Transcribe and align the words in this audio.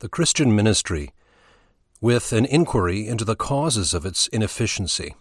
The 0.00 0.10
Christian 0.10 0.54
Ministry, 0.54 1.10
with 2.02 2.30
an 2.34 2.44
inquiry 2.44 3.08
into 3.08 3.24
the 3.24 3.34
causes 3.34 3.94
of 3.94 4.04
its 4.04 4.26
inefficiency. 4.26 5.14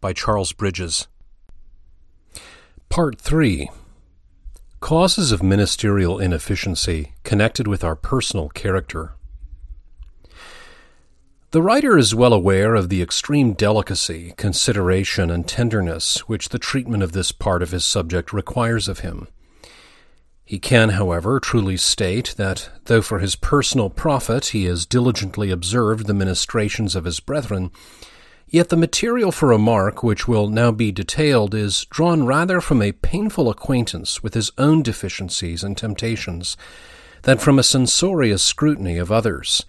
By 0.00 0.12
Charles 0.12 0.52
Bridges. 0.52 1.08
Part 2.88 3.20
3 3.20 3.68
Causes 4.78 5.32
of 5.32 5.42
Ministerial 5.42 6.20
Inefficiency 6.20 7.14
Connected 7.24 7.66
with 7.66 7.82
Our 7.82 7.96
Personal 7.96 8.50
Character. 8.50 9.14
The 11.50 11.60
writer 11.60 11.98
is 11.98 12.14
well 12.14 12.32
aware 12.32 12.76
of 12.76 12.88
the 12.88 13.02
extreme 13.02 13.52
delicacy, 13.52 14.32
consideration, 14.36 15.28
and 15.28 15.48
tenderness 15.48 16.28
which 16.28 16.50
the 16.50 16.60
treatment 16.60 17.02
of 17.02 17.10
this 17.10 17.32
part 17.32 17.64
of 17.64 17.72
his 17.72 17.84
subject 17.84 18.32
requires 18.32 18.86
of 18.86 19.00
him. 19.00 19.26
He 20.46 20.60
can, 20.60 20.90
however, 20.90 21.40
truly 21.40 21.76
state 21.76 22.36
that, 22.36 22.70
though 22.84 23.02
for 23.02 23.18
his 23.18 23.34
personal 23.34 23.90
profit 23.90 24.46
he 24.46 24.66
has 24.66 24.86
diligently 24.86 25.50
observed 25.50 26.06
the 26.06 26.14
ministrations 26.14 26.94
of 26.94 27.04
his 27.04 27.18
brethren, 27.18 27.72
yet 28.46 28.68
the 28.68 28.76
material 28.76 29.32
for 29.32 29.48
remark 29.48 30.04
which 30.04 30.28
will 30.28 30.46
now 30.46 30.70
be 30.70 30.92
detailed 30.92 31.52
is 31.52 31.84
drawn 31.86 32.26
rather 32.26 32.60
from 32.60 32.80
a 32.80 32.92
painful 32.92 33.50
acquaintance 33.50 34.22
with 34.22 34.34
his 34.34 34.52
own 34.56 34.84
deficiencies 34.84 35.64
and 35.64 35.76
temptations 35.76 36.56
than 37.22 37.38
from 37.38 37.58
a 37.58 37.64
censorious 37.64 38.44
scrutiny 38.44 38.98
of 38.98 39.10
others. 39.10 39.64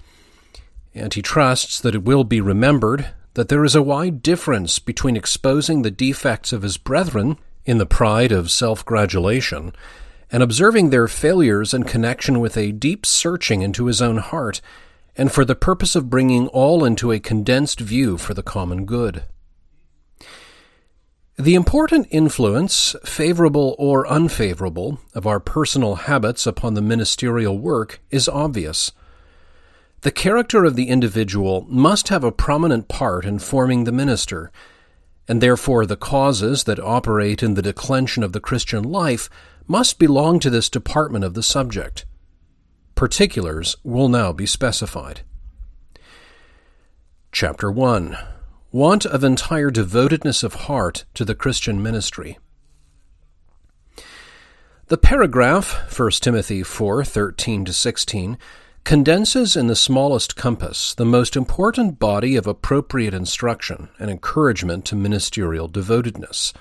And 0.94 1.12
he 1.12 1.24
trusts 1.24 1.80
that 1.80 1.96
it 1.96 2.04
will 2.04 2.24
be 2.24 2.40
remembered 2.40 3.10
that 3.34 3.50
there 3.50 3.66
is 3.66 3.74
a 3.74 3.82
wide 3.82 4.22
difference 4.22 4.78
between 4.78 5.18
exposing 5.18 5.82
the 5.82 5.90
defects 5.90 6.54
of 6.54 6.62
his 6.62 6.78
brethren 6.78 7.40
in 7.66 7.80
the 7.80 7.88
pride 7.88 8.32
of 8.32 8.52
self 8.52 8.86
gratulation 8.86 9.74
and 10.32 10.44
observing 10.44 10.90
their 10.90 11.08
failures 11.08 11.74
in 11.74 11.84
connection 11.84 12.40
with 12.40 12.58
a 12.58 12.72
deep 12.72 13.06
searching 13.06 13.62
into 13.62 13.86
his 13.86 14.02
own 14.02 14.18
heart, 14.18 14.62
and 15.16 15.32
for 15.32 15.46
the 15.46 15.56
purpose 15.56 15.96
of 15.96 16.10
bringing 16.10 16.48
all 16.50 16.84
into 16.86 17.12
a 17.12 17.20
condensed 17.20 17.80
view 17.80 18.18
for 18.18 18.34
the 18.34 18.44
common 18.44 18.86
good. 18.86 19.24
The 21.40 21.56
important 21.56 22.08
influence, 22.10 22.96
favorable 23.06 23.76
or 23.78 24.08
unfavorable, 24.08 25.00
of 25.14 25.28
our 25.28 25.40
personal 25.40 25.96
habits 25.96 26.48
upon 26.48 26.74
the 26.74 26.82
ministerial 26.82 27.58
work 27.60 28.02
is 28.10 28.28
obvious. 28.28 28.92
The 30.02 30.12
character 30.12 30.66
of 30.66 30.76
the 30.76 30.90
individual 30.90 31.66
must 31.70 32.10
have 32.10 32.24
a 32.24 32.32
prominent 32.32 32.88
part 32.88 33.24
in 33.24 33.38
forming 33.38 33.84
the 33.84 33.92
minister, 33.92 34.52
and 35.28 35.40
therefore 35.40 35.86
the 35.86 35.96
causes 35.96 36.64
that 36.64 36.80
operate 36.80 37.44
in 37.44 37.54
the 37.54 37.62
declension 37.62 38.24
of 38.24 38.34
the 38.34 38.40
Christian 38.40 38.84
life 38.84 39.30
must 39.68 40.00
belong 40.00 40.40
to 40.40 40.50
this 40.50 40.70
department 40.70 41.26
of 41.26 41.34
the 41.34 41.44
subject. 41.44 42.06
Particulars 42.96 43.76
will 43.84 44.10
now 44.10 44.32
be 44.32 44.46
specified. 44.46 45.22
Chapter 47.32 47.72
1 47.72 48.18
Want 48.72 49.06
of 49.06 49.24
entire 49.24 49.72
devotedness 49.72 50.44
of 50.44 50.54
heart 50.54 51.06
to 51.14 51.24
the 51.24 51.36
Christian 51.36 51.82
ministry. 51.82 52.38
The 54.88 54.98
paragraph, 54.98 55.98
1 55.98 56.12
Timothy 56.22 56.64
4 56.64 57.04
13 57.04 57.66
to 57.66 57.74
16, 57.74 58.38
condenses 58.84 59.58
in 59.58 59.68
the 59.68 59.76
smallest 59.76 60.38
compass 60.38 60.94
the 60.94 61.06
most 61.06 61.36
important 61.36 62.00
body 62.00 62.38
of 62.38 62.48
appropriate 62.48 63.14
instruction 63.14 63.90
and 64.00 64.10
encouragement 64.10 64.86
to 64.86 64.96
ministerial 64.96 65.68
devotedness. 65.68 66.54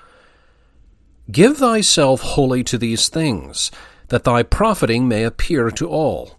Give 1.31 1.57
thyself 1.57 2.21
wholly 2.21 2.63
to 2.65 2.79
these 2.79 3.09
things, 3.09 3.71
that 4.09 4.25
thy 4.25 4.43
profiting 4.43 5.09
may 5.09 5.25
appear 5.25 5.71
to 5.73 5.89
all. 5.89 6.39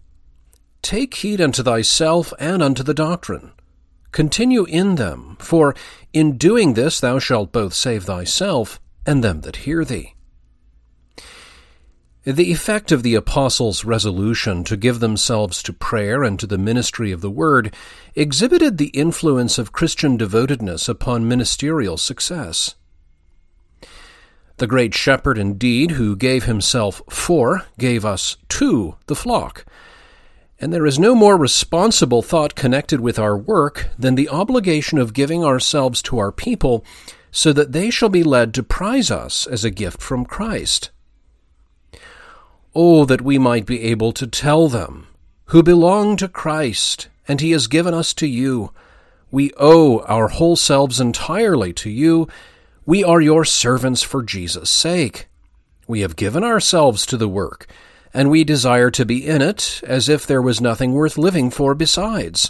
Take 0.82 1.16
heed 1.16 1.42
unto 1.42 1.62
thyself 1.62 2.32
and 2.40 2.64
unto 2.64 2.84
the 2.84 2.94
doctrine. 2.94 3.52
Continue 4.12 4.64
in 4.66 4.96
them, 4.96 5.36
for 5.40 5.76
in 6.14 6.38
doing 6.38 6.74
this 6.74 7.00
thou 7.00 7.20
shalt 7.20 7.52
both 7.52 7.74
save 7.74 8.06
thyself 8.06 8.80
and 9.06 9.24
them 9.24 9.42
that 9.42 9.58
hear 9.58 9.84
thee. 9.84 10.14
The 12.24 12.52
effect 12.52 12.92
of 12.92 13.04
the 13.04 13.16
apostles' 13.16 13.86
resolution 13.86 14.64
to 14.66 14.76
give 14.76 15.00
themselves 15.00 15.62
to 15.64 15.72
prayer 15.72 16.24
and 16.24 16.40
to 16.40 16.48
the 16.48 16.58
ministry 16.58 17.12
of 17.12 17.22
the 17.22 17.32
Word 17.32 17.74
exhibited 18.16 18.78
the 18.78 18.88
influence 18.88 19.58
of 19.58 19.72
Christian 19.72 20.18
devotedness 20.18 20.90
upon 20.90 21.28
ministerial 21.28 21.98
success. 21.98 22.76
The 24.58 24.68
great 24.68 24.96
shepherd, 24.96 25.38
indeed, 25.38 25.92
who 25.92 26.16
gave 26.16 26.46
himself 26.46 27.02
for, 27.10 27.66
gave 27.78 28.04
us 28.04 28.38
to 28.50 28.96
the 29.06 29.16
flock. 29.16 29.66
And 30.60 30.74
there 30.74 30.88
is 30.88 30.98
no 30.98 31.14
more 31.14 31.38
responsible 31.38 32.24
thought 32.24 32.56
connected 32.56 33.00
with 33.00 33.20
our 33.20 33.38
work 33.38 33.90
than 34.00 34.16
the 34.16 34.30
obligation 34.30 34.98
of 34.98 35.14
giving 35.14 35.44
ourselves 35.44 36.02
to 36.04 36.18
our 36.18 36.32
people 36.32 36.84
so 37.30 37.54
that 37.54 37.72
they 37.72 37.92
shall 37.92 38.10
be 38.10 38.24
led 38.24 38.54
to 38.56 38.64
prize 38.64 39.12
us 39.12 39.46
as 39.46 39.64
a 39.64 39.70
gift 39.70 40.02
from 40.02 40.26
Christ. 40.26 40.90
Oh, 42.74 43.06
that 43.06 43.22
we 43.22 43.38
might 43.38 43.68
be 43.68 43.84
able 43.84 44.12
to 44.14 44.26
tell 44.26 44.68
them, 44.68 45.08
who 45.46 45.62
belong 45.62 46.18
to 46.18 46.28
Christ, 46.28 47.10
and 47.28 47.40
he 47.40 47.52
has 47.52 47.68
given 47.68 47.94
us 47.94 48.12
to 48.16 48.26
you. 48.26 48.72
We 49.30 49.52
owe 49.58 50.00
our 50.02 50.30
whole 50.30 50.56
selves 50.56 51.00
entirely 51.00 51.74
to 51.74 51.92
you 51.92 52.28
we 52.88 53.04
are 53.04 53.20
your 53.20 53.44
servants 53.44 54.02
for 54.02 54.24
Jesus' 54.24 54.70
sake. 54.70 55.28
We 55.88 56.00
have 56.00 56.16
given 56.16 56.42
ourselves 56.42 57.06
to 57.08 57.18
the 57.18 57.28
work, 57.28 57.68
and 58.14 58.30
we 58.30 58.46
desire 58.46 58.90
to 58.92 59.06
be 59.06 59.28
in 59.28 59.42
it 59.42 59.82
as 59.84 60.08
if 60.08 60.26
there 60.26 60.42
was 60.42 60.62
nothing 60.62 60.94
worth 60.94 61.18
living 61.18 61.52
for 61.52 61.76
besides. 61.76 62.50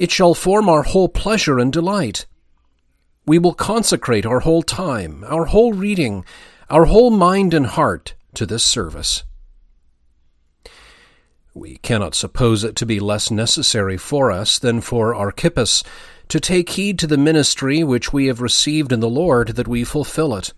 It 0.00 0.10
shall 0.10 0.34
form 0.34 0.68
our 0.68 0.82
whole 0.82 1.08
pleasure 1.08 1.60
and 1.60 1.72
delight. 1.72 2.26
We 3.24 3.38
will 3.38 3.54
consecrate 3.54 4.26
our 4.26 4.40
whole 4.40 4.64
time, 4.64 5.24
our 5.28 5.44
whole 5.44 5.72
reading, 5.72 6.24
our 6.68 6.86
whole 6.86 7.10
mind 7.10 7.54
and 7.54 7.66
heart 7.66 8.14
to 8.34 8.44
this 8.44 8.64
service. 8.64 9.22
We 11.54 11.76
cannot 11.76 12.16
suppose 12.16 12.64
it 12.64 12.74
to 12.76 12.86
be 12.86 12.98
less 12.98 13.30
necessary 13.30 13.96
for 13.96 14.32
us 14.32 14.58
than 14.58 14.80
for 14.80 15.14
Archippus 15.14 15.84
to 16.34 16.40
take 16.40 16.70
heed 16.70 16.98
to 16.98 17.06
the 17.06 17.16
ministry 17.16 17.84
which 17.84 18.12
we 18.12 18.26
have 18.26 18.40
received 18.40 18.90
in 18.90 18.98
the 18.98 19.08
Lord 19.08 19.50
that 19.50 19.68
we 19.68 19.84
fulfill 19.84 20.34
it, 20.34 20.52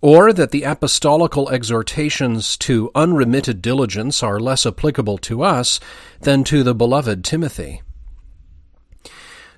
or 0.00 0.32
that 0.32 0.50
the 0.50 0.64
apostolical 0.64 1.48
exhortations 1.50 2.56
to 2.56 2.90
unremitted 2.92 3.62
diligence 3.62 4.24
are 4.24 4.40
less 4.40 4.66
applicable 4.66 5.18
to 5.18 5.40
us 5.40 5.78
than 6.22 6.42
to 6.42 6.64
the 6.64 6.74
beloved 6.74 7.22
Timothy. 7.22 7.80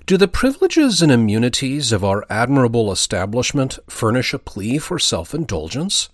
Do 0.05 0.15
the 0.15 0.27
privileges 0.27 1.01
and 1.01 1.11
immunities 1.11 1.91
of 1.91 2.05
our 2.05 2.23
admirable 2.29 2.91
establishment 2.91 3.79
furnish 3.89 4.31
a 4.31 4.37
plea 4.37 4.77
for 4.77 4.99
self 4.99 5.33
indulgence? 5.33 6.09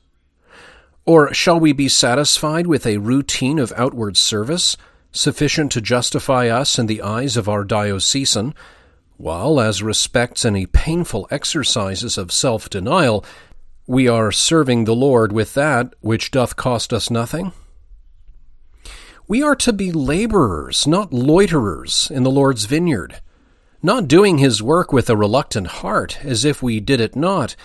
Or 1.06 1.34
shall 1.34 1.60
we 1.60 1.74
be 1.74 1.90
satisfied 1.90 2.66
with 2.66 2.88
a 2.88 3.00
routine 3.00 3.60
of 3.60 3.74
outward 3.76 4.16
service, 4.16 4.78
sufficient 5.12 5.70
to 5.74 5.82
justify 5.82 6.48
us 6.48 6.80
in 6.80 6.86
the 6.86 7.02
eyes 7.02 7.36
of 7.36 7.50
our 7.50 7.66
diocesan, 7.66 8.54
while, 9.22 9.60
as 9.60 9.84
respects 9.84 10.44
any 10.44 10.66
painful 10.66 11.28
exercises 11.30 12.18
of 12.18 12.32
self 12.32 12.70
denial, 12.70 13.24
we 13.86 14.08
are 14.08 14.32
serving 14.32 14.86
the 14.86 14.96
Lord 14.96 15.32
with 15.32 15.54
that 15.54 15.94
which 16.02 16.32
doth 16.32 16.56
cost 16.56 16.92
us 16.92 17.10
nothing? 17.10 17.52
We 19.28 19.44
are 19.44 19.56
to 19.58 19.72
be 19.72 19.92
laborers, 19.92 20.88
not 20.88 21.14
loiterers, 21.14 22.10
in 22.12 22.24
the 22.24 22.32
Lord's 22.32 22.66
vineyard, 22.66 23.22
not 23.84 24.08
doing 24.08 24.40
his 24.40 24.62
work 24.62 24.92
with 24.92 25.10
a 25.10 25.16
reluctant 25.16 25.68
heart, 25.68 26.24
as 26.24 26.44
if 26.44 26.64
we 26.64 26.80
did 26.80 27.00
it 27.00 27.16
not, 27.16 27.56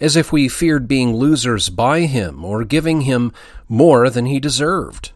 as 0.00 0.16
if 0.16 0.32
we 0.32 0.48
feared 0.48 0.88
being 0.88 1.14
losers 1.14 1.68
by 1.68 2.00
him, 2.00 2.44
or 2.44 2.64
giving 2.64 3.02
him 3.02 3.32
more 3.68 4.10
than 4.10 4.26
he 4.26 4.40
deserved. 4.40 5.12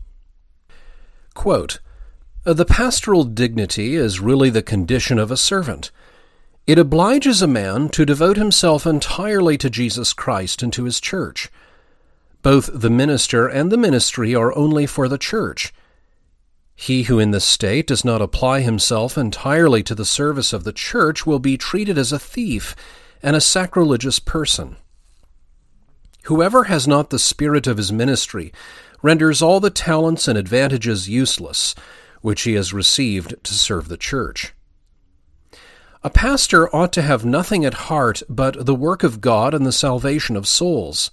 Quote, 1.34 1.80
Uh, 2.46 2.52
the 2.52 2.64
pastoral 2.64 3.24
dignity 3.24 3.96
is 3.96 4.20
really 4.20 4.48
the 4.50 4.62
condition 4.62 5.18
of 5.18 5.32
a 5.32 5.36
servant. 5.36 5.90
It 6.64 6.78
obliges 6.78 7.42
a 7.42 7.48
man 7.48 7.88
to 7.88 8.06
devote 8.06 8.36
himself 8.36 8.86
entirely 8.86 9.58
to 9.58 9.68
Jesus 9.68 10.12
Christ 10.12 10.62
and 10.62 10.72
to 10.72 10.84
his 10.84 11.00
church. 11.00 11.50
Both 12.42 12.70
the 12.72 12.90
minister 12.90 13.48
and 13.48 13.72
the 13.72 13.76
ministry 13.76 14.32
are 14.32 14.56
only 14.56 14.86
for 14.86 15.08
the 15.08 15.18
church. 15.18 15.74
He 16.76 17.04
who 17.04 17.18
in 17.18 17.32
this 17.32 17.44
state 17.44 17.88
does 17.88 18.04
not 18.04 18.22
apply 18.22 18.60
himself 18.60 19.18
entirely 19.18 19.82
to 19.82 19.94
the 19.96 20.04
service 20.04 20.52
of 20.52 20.62
the 20.62 20.72
church 20.72 21.26
will 21.26 21.40
be 21.40 21.56
treated 21.56 21.98
as 21.98 22.12
a 22.12 22.18
thief 22.18 22.76
and 23.24 23.34
a 23.34 23.40
sacrilegious 23.40 24.20
person. 24.20 24.76
Whoever 26.24 26.64
has 26.64 26.86
not 26.86 27.10
the 27.10 27.18
spirit 27.18 27.66
of 27.66 27.76
his 27.76 27.90
ministry 27.90 28.52
renders 29.02 29.42
all 29.42 29.58
the 29.58 29.70
talents 29.70 30.28
and 30.28 30.38
advantages 30.38 31.08
useless 31.08 31.74
which 32.26 32.42
he 32.42 32.54
has 32.54 32.72
received 32.72 33.36
to 33.44 33.54
serve 33.54 33.86
the 33.86 33.96
church. 33.96 34.52
A 36.02 36.10
pastor 36.10 36.68
ought 36.74 36.92
to 36.94 37.02
have 37.02 37.24
nothing 37.24 37.64
at 37.64 37.86
heart 37.86 38.20
but 38.28 38.66
the 38.66 38.74
work 38.74 39.04
of 39.04 39.20
God 39.20 39.54
and 39.54 39.64
the 39.64 39.70
salvation 39.70 40.34
of 40.34 40.48
souls. 40.48 41.12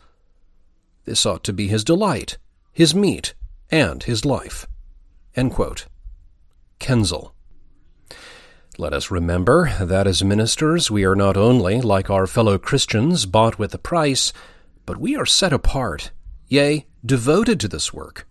This 1.05 1.23
ought 1.23 1.43
to 1.43 1.53
be 1.53 1.67
his 1.67 1.83
delight, 1.83 2.39
his 2.71 2.95
meat, 2.95 3.35
and 3.69 4.01
his 4.01 4.25
life. 4.25 4.65
Quesnel. 6.79 7.33
Let 8.79 8.93
us 8.93 9.11
remember 9.11 9.69
that 9.79 10.07
as 10.07 10.23
ministers 10.23 10.89
we 10.89 11.05
are 11.05 11.15
not 11.15 11.37
only, 11.37 11.79
like 11.79 12.09
our 12.09 12.25
fellow 12.25 12.57
Christians, 12.57 13.27
bought 13.27 13.59
with 13.59 13.71
a 13.75 13.77
price, 13.77 14.33
but 14.87 14.97
we 14.97 15.15
are 15.15 15.27
set 15.27 15.53
apart, 15.53 16.09
yea, 16.47 16.87
devoted 17.05 17.59
to 17.59 17.67
this 17.67 17.93
work. 17.93 18.27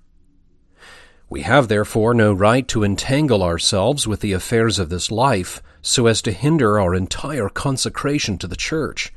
We 1.33 1.41
have 1.41 1.69
therefore 1.69 2.13
no 2.13 2.35
right 2.35 2.69
to 2.69 2.85
entangle 2.85 3.43
ourselves 3.43 4.07
with 4.07 4.21
the 4.21 4.35
affairs 4.35 4.79
of 4.79 4.91
this 4.91 5.11
life 5.11 5.63
so 5.81 6.07
as 6.07 6.21
to 6.21 6.31
hinder 6.31 6.79
our 6.79 6.95
entire 6.95 7.49
consecration 7.49 8.37
to 8.37 8.47
the 8.47 8.55
Church. 8.55 9.15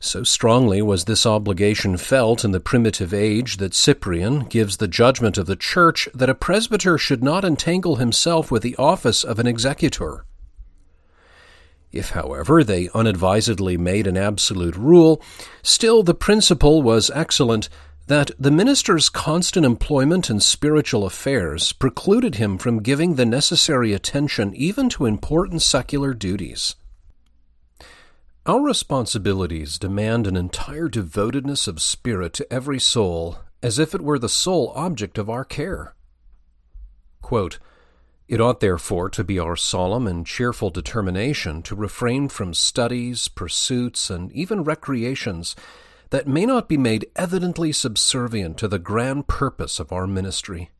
So 0.00 0.24
strongly 0.24 0.82
was 0.82 1.04
this 1.04 1.24
obligation 1.24 1.96
felt 1.96 2.44
in 2.44 2.50
the 2.50 2.58
primitive 2.58 3.14
age 3.14 3.58
that 3.58 3.72
Cyprian 3.72 4.46
gives 4.46 4.78
the 4.78 4.88
judgment 4.88 5.38
of 5.38 5.46
the 5.46 5.54
Church 5.54 6.08
that 6.12 6.28
a 6.28 6.34
presbyter 6.34 6.98
should 6.98 7.22
not 7.22 7.44
entangle 7.44 7.94
himself 7.94 8.50
with 8.50 8.64
the 8.64 8.74
office 8.78 9.22
of 9.22 9.38
an 9.38 9.46
executor. 9.46 10.24
If, 11.92 12.10
however, 12.10 12.64
they 12.64 12.90
unadvisedly 12.94 13.76
made 13.76 14.08
an 14.08 14.16
absolute 14.16 14.76
rule, 14.76 15.22
still 15.62 16.02
the 16.02 16.14
principle 16.14 16.82
was 16.82 17.12
excellent 17.14 17.68
that 18.08 18.30
the 18.38 18.50
minister's 18.50 19.10
constant 19.10 19.66
employment 19.66 20.30
in 20.30 20.40
spiritual 20.40 21.04
affairs 21.04 21.72
precluded 21.74 22.36
him 22.36 22.56
from 22.56 22.82
giving 22.82 23.14
the 23.14 23.26
necessary 23.26 23.92
attention 23.92 24.54
even 24.54 24.88
to 24.88 25.04
important 25.04 25.60
secular 25.60 26.14
duties. 26.14 26.74
Our 28.46 28.62
responsibilities 28.62 29.78
demand 29.78 30.26
an 30.26 30.36
entire 30.36 30.88
devotedness 30.88 31.68
of 31.68 31.82
spirit 31.82 32.32
to 32.34 32.50
every 32.50 32.80
soul, 32.80 33.40
as 33.62 33.78
if 33.78 33.94
it 33.94 34.00
were 34.00 34.18
the 34.18 34.30
sole 34.30 34.72
object 34.74 35.18
of 35.18 35.28
our 35.28 35.44
care. 35.44 35.94
Quote, 37.20 37.58
it 38.26 38.40
ought 38.40 38.60
therefore 38.60 39.10
to 39.10 39.22
be 39.22 39.38
our 39.38 39.56
solemn 39.56 40.06
and 40.06 40.26
cheerful 40.26 40.70
determination 40.70 41.62
to 41.62 41.74
refrain 41.76 42.28
from 42.28 42.54
studies, 42.54 43.28
pursuits, 43.28 44.08
and 44.08 44.32
even 44.32 44.64
recreations 44.64 45.54
that 46.10 46.26
may 46.26 46.46
not 46.46 46.68
be 46.68 46.76
made 46.76 47.06
evidently 47.16 47.72
subservient 47.72 48.56
to 48.58 48.68
the 48.68 48.78
grand 48.78 49.26
purpose 49.26 49.78
of 49.78 49.92
our 49.92 50.06
ministry. 50.06 50.70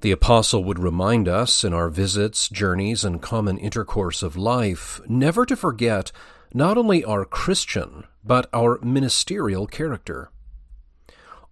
The 0.00 0.12
Apostle 0.12 0.62
would 0.64 0.78
remind 0.78 1.26
us 1.26 1.64
in 1.64 1.72
our 1.72 1.88
visits, 1.88 2.48
journeys, 2.48 3.04
and 3.04 3.20
common 3.20 3.58
intercourse 3.58 4.22
of 4.22 4.36
life 4.36 5.00
never 5.08 5.44
to 5.46 5.56
forget 5.56 6.12
not 6.54 6.78
only 6.78 7.04
our 7.04 7.24
Christian, 7.24 8.04
but 8.24 8.48
our 8.52 8.78
ministerial 8.82 9.66
character. 9.66 10.30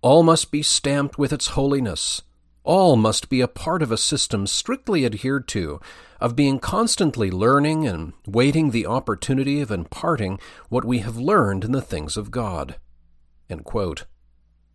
All 0.00 0.22
must 0.22 0.52
be 0.52 0.62
stamped 0.62 1.18
with 1.18 1.32
its 1.32 1.48
holiness. 1.48 2.22
All 2.66 2.96
must 2.96 3.28
be 3.28 3.40
a 3.40 3.46
part 3.46 3.80
of 3.80 3.92
a 3.92 3.96
system 3.96 4.44
strictly 4.44 5.06
adhered 5.06 5.46
to, 5.48 5.80
of 6.20 6.34
being 6.34 6.58
constantly 6.58 7.30
learning 7.30 7.86
and 7.86 8.12
waiting 8.26 8.72
the 8.72 8.86
opportunity 8.86 9.60
of 9.60 9.70
imparting 9.70 10.40
what 10.68 10.84
we 10.84 10.98
have 10.98 11.16
learned 11.16 11.62
in 11.62 11.70
the 11.70 11.80
things 11.80 12.16
of 12.16 12.32
God. 12.32 12.74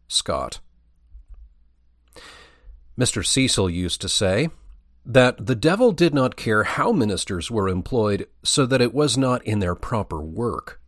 Scott. 0.08 0.62
Mr. 2.98 3.26
Cecil 3.26 3.70
used 3.70 4.00
to 4.00 4.08
say 4.08 4.50
that 5.06 5.48
the 5.48 5.56
devil 5.56 5.92
did 5.92 6.14
not 6.14 6.38
care 6.38 6.64
how 6.64 6.94
ministers 6.94 7.52
were 7.52 7.68
employed 7.68 8.26
so 8.42 8.66
that 8.66 8.82
it 8.82 8.94
was 8.94 9.18
not 9.18 9.44
in 9.44 9.60
their 9.60 9.76
proper 9.76 10.22
work. 10.22 10.81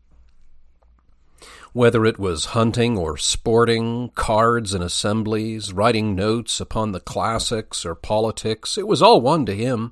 Whether 1.73 2.05
it 2.05 2.19
was 2.19 2.45
hunting 2.45 2.99
or 2.99 3.17
sporting, 3.17 4.09
cards 4.13 4.75
and 4.75 4.83
assemblies, 4.83 5.73
writing 5.73 6.13
notes 6.15 6.59
upon 6.59 6.91
the 6.91 6.99
classics 6.99 7.83
or 7.83 7.95
politics, 7.95 8.77
it 8.77 8.87
was 8.87 9.01
all 9.01 9.21
one 9.21 9.45
to 9.47 9.55
him. 9.55 9.91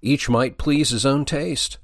Each 0.00 0.30
might 0.30 0.56
please 0.56 0.88
his 0.88 1.04
own 1.04 1.26
taste. 1.26 1.76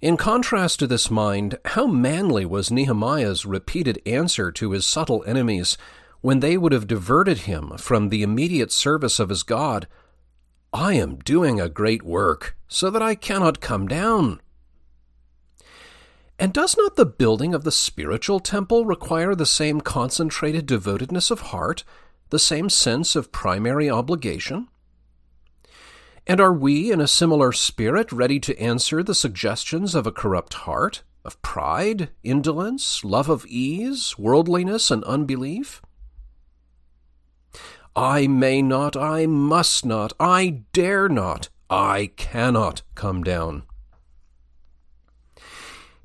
In 0.00 0.16
contrast 0.16 0.78
to 0.78 0.86
this 0.86 1.10
mind, 1.10 1.58
how 1.64 1.88
manly 1.88 2.44
was 2.44 2.70
Nehemiah's 2.70 3.44
repeated 3.44 4.00
answer 4.06 4.52
to 4.52 4.70
his 4.70 4.86
subtle 4.86 5.24
enemies 5.26 5.76
when 6.20 6.38
they 6.38 6.56
would 6.56 6.72
have 6.72 6.86
diverted 6.86 7.38
him 7.38 7.76
from 7.78 8.08
the 8.08 8.22
immediate 8.22 8.70
service 8.70 9.18
of 9.18 9.28
his 9.28 9.42
God. 9.42 9.88
I 10.72 10.94
am 10.94 11.16
doing 11.16 11.60
a 11.60 11.68
great 11.68 12.04
work, 12.04 12.56
so 12.68 12.90
that 12.90 13.02
I 13.02 13.16
cannot 13.16 13.60
come 13.60 13.88
down. 13.88 14.40
And 16.42 16.52
does 16.52 16.76
not 16.76 16.96
the 16.96 17.06
building 17.06 17.54
of 17.54 17.62
the 17.62 17.70
spiritual 17.70 18.40
temple 18.40 18.84
require 18.84 19.32
the 19.32 19.46
same 19.46 19.80
concentrated 19.80 20.66
devotedness 20.66 21.30
of 21.30 21.52
heart, 21.52 21.84
the 22.30 22.38
same 22.40 22.68
sense 22.68 23.14
of 23.14 23.30
primary 23.30 23.88
obligation? 23.88 24.66
And 26.26 26.40
are 26.40 26.52
we, 26.52 26.90
in 26.90 27.00
a 27.00 27.06
similar 27.06 27.52
spirit, 27.52 28.10
ready 28.10 28.40
to 28.40 28.58
answer 28.58 29.04
the 29.04 29.14
suggestions 29.14 29.94
of 29.94 30.04
a 30.04 30.10
corrupt 30.10 30.54
heart, 30.54 31.04
of 31.24 31.40
pride, 31.42 32.10
indolence, 32.24 33.04
love 33.04 33.28
of 33.28 33.46
ease, 33.46 34.18
worldliness, 34.18 34.90
and 34.90 35.04
unbelief? 35.04 35.80
I 37.94 38.26
may 38.26 38.62
not, 38.62 38.96
I 38.96 39.26
must 39.26 39.86
not, 39.86 40.12
I 40.18 40.64
dare 40.72 41.08
not, 41.08 41.50
I 41.70 42.10
cannot 42.16 42.82
come 42.96 43.22
down. 43.22 43.62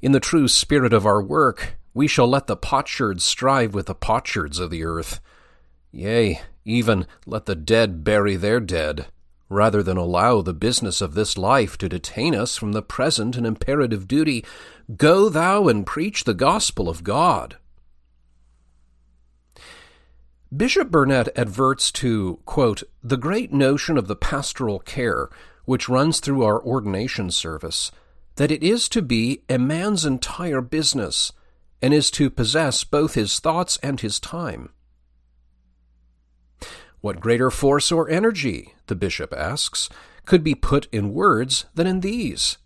In 0.08 0.14
the 0.14 0.22
true 0.22 0.48
spirit 0.48 0.94
of 0.94 1.06
our 1.06 1.22
work, 1.22 1.76
we 1.94 2.08
shall 2.08 2.30
let 2.30 2.48
the 2.48 2.56
potsherds 2.56 3.26
strive 3.26 3.74
with 3.74 3.88
the 3.88 3.94
potsherds 3.94 4.58
of 4.58 4.70
the 4.70 4.86
earth. 4.86 5.20
Yea, 5.92 6.40
even 6.64 7.06
let 7.26 7.46
the 7.46 7.56
dead 7.56 8.06
bury 8.06 8.38
their 8.38 8.62
dead, 8.62 9.08
rather 9.50 9.84
than 9.84 9.98
allow 9.98 10.42
the 10.42 10.54
business 10.54 11.02
of 11.02 11.14
this 11.14 11.38
life 11.38 11.78
to 11.80 11.90
detain 11.90 12.34
us 12.34 12.56
from 12.56 12.72
the 12.72 12.82
present 12.82 13.36
and 13.36 13.46
imperative 13.46 14.08
duty. 14.08 14.46
Go 14.96 15.28
thou 15.28 15.68
and 15.68 15.86
preach 15.86 16.24
the 16.24 16.34
gospel 16.34 16.88
of 16.88 17.04
God. 17.04 17.58
Bishop 20.56 20.90
Burnet 20.90 21.28
adverts 21.36 21.92
to, 21.92 22.40
quote, 22.46 22.82
the 23.04 23.18
great 23.18 23.52
notion 23.52 23.98
of 23.98 24.08
the 24.08 24.16
pastoral 24.16 24.80
care 24.80 25.28
which 25.66 25.90
runs 25.90 26.22
through 26.22 26.46
our 26.46 26.64
ordination 26.64 27.30
service, 27.30 27.92
that 28.38 28.52
it 28.52 28.64
is 28.64 28.88
to 28.90 29.02
be 29.02 29.44
a 29.50 29.58
man's 29.60 30.06
entire 30.06 30.62
business, 30.62 31.34
and 31.82 31.94
is 31.94 32.10
to 32.10 32.30
possess 32.30 32.84
both 32.84 33.14
his 33.14 33.40
thoughts 33.40 33.78
and 33.84 34.00
his 34.00 34.20
time. 34.20 34.70
What 37.02 37.20
greater 37.20 37.52
force 37.52 37.92
or 37.92 38.10
energy, 38.10 38.74
the 38.88 38.96
bishop 38.96 39.34
asks, 39.34 39.90
could 40.26 40.44
be 40.44 40.56
put 40.56 40.88
in 40.92 41.14
words 41.14 41.66
than 41.76 41.86
in 41.86 42.00
these? 42.00 42.58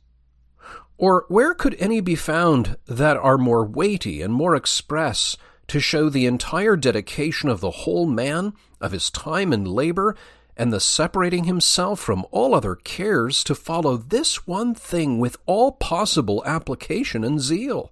Or 0.97 1.25
where 1.27 1.53
could 1.53 1.75
any 1.79 1.99
be 1.99 2.15
found 2.15 2.77
that 2.85 3.17
are 3.17 3.37
more 3.37 3.65
weighty 3.65 4.21
and 4.21 4.33
more 4.33 4.55
express 4.55 5.35
to 5.67 5.79
show 5.79 6.09
the 6.09 6.25
entire 6.25 6.75
dedication 6.75 7.49
of 7.49 7.59
the 7.59 7.71
whole 7.71 8.05
man, 8.05 8.53
of 8.79 8.91
his 8.91 9.09
time 9.09 9.51
and 9.53 9.67
labor, 9.67 10.15
and 10.61 10.71
the 10.71 10.79
separating 10.79 11.45
himself 11.45 11.99
from 11.99 12.23
all 12.29 12.53
other 12.53 12.75
cares 12.75 13.43
to 13.43 13.55
follow 13.55 13.97
this 13.97 14.45
one 14.45 14.75
thing 14.75 15.17
with 15.17 15.35
all 15.47 15.71
possible 15.71 16.43
application 16.45 17.23
and 17.23 17.41
zeal. 17.41 17.89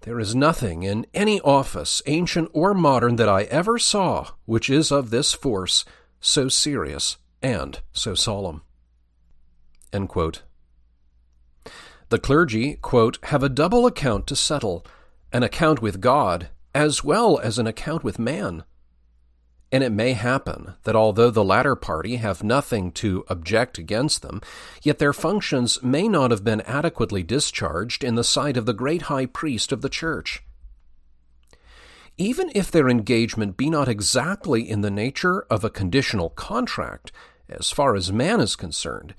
There 0.00 0.18
is 0.18 0.34
nothing 0.34 0.82
in 0.82 1.06
any 1.14 1.40
office, 1.42 2.02
ancient 2.06 2.50
or 2.52 2.74
modern, 2.74 3.14
that 3.16 3.28
I 3.28 3.44
ever 3.44 3.78
saw 3.78 4.30
which 4.46 4.68
is 4.68 4.90
of 4.90 5.10
this 5.10 5.32
force 5.32 5.84
so 6.20 6.48
serious 6.48 7.18
and 7.40 7.78
so 7.92 8.16
solemn. 8.16 8.62
The 12.08 12.18
clergy, 12.18 12.74
quote, 12.82 13.18
have 13.26 13.44
a 13.44 13.48
double 13.48 13.86
account 13.86 14.26
to 14.26 14.34
settle 14.34 14.84
an 15.32 15.44
account 15.44 15.80
with 15.80 16.00
God 16.00 16.48
as 16.74 17.04
well 17.04 17.38
as 17.38 17.60
an 17.60 17.68
account 17.68 18.02
with 18.02 18.18
man. 18.18 18.64
And 19.74 19.82
it 19.82 19.90
may 19.90 20.12
happen 20.12 20.74
that 20.84 20.94
although 20.94 21.30
the 21.30 21.42
latter 21.42 21.74
party 21.74 22.14
have 22.14 22.44
nothing 22.44 22.92
to 22.92 23.24
object 23.26 23.76
against 23.76 24.22
them, 24.22 24.40
yet 24.84 25.00
their 25.00 25.12
functions 25.12 25.82
may 25.82 26.06
not 26.06 26.30
have 26.30 26.44
been 26.44 26.60
adequately 26.60 27.24
discharged 27.24 28.04
in 28.04 28.14
the 28.14 28.22
sight 28.22 28.56
of 28.56 28.66
the 28.66 28.72
great 28.72 29.02
high 29.10 29.26
priest 29.26 29.72
of 29.72 29.82
the 29.82 29.88
church. 29.88 30.44
Even 32.16 32.52
if 32.54 32.70
their 32.70 32.88
engagement 32.88 33.56
be 33.56 33.68
not 33.68 33.88
exactly 33.88 34.62
in 34.62 34.82
the 34.82 34.92
nature 34.92 35.40
of 35.50 35.64
a 35.64 35.70
conditional 35.70 36.30
contract, 36.30 37.10
as 37.48 37.72
far 37.72 37.96
as 37.96 38.12
man 38.12 38.40
is 38.40 38.54
concerned, 38.54 39.12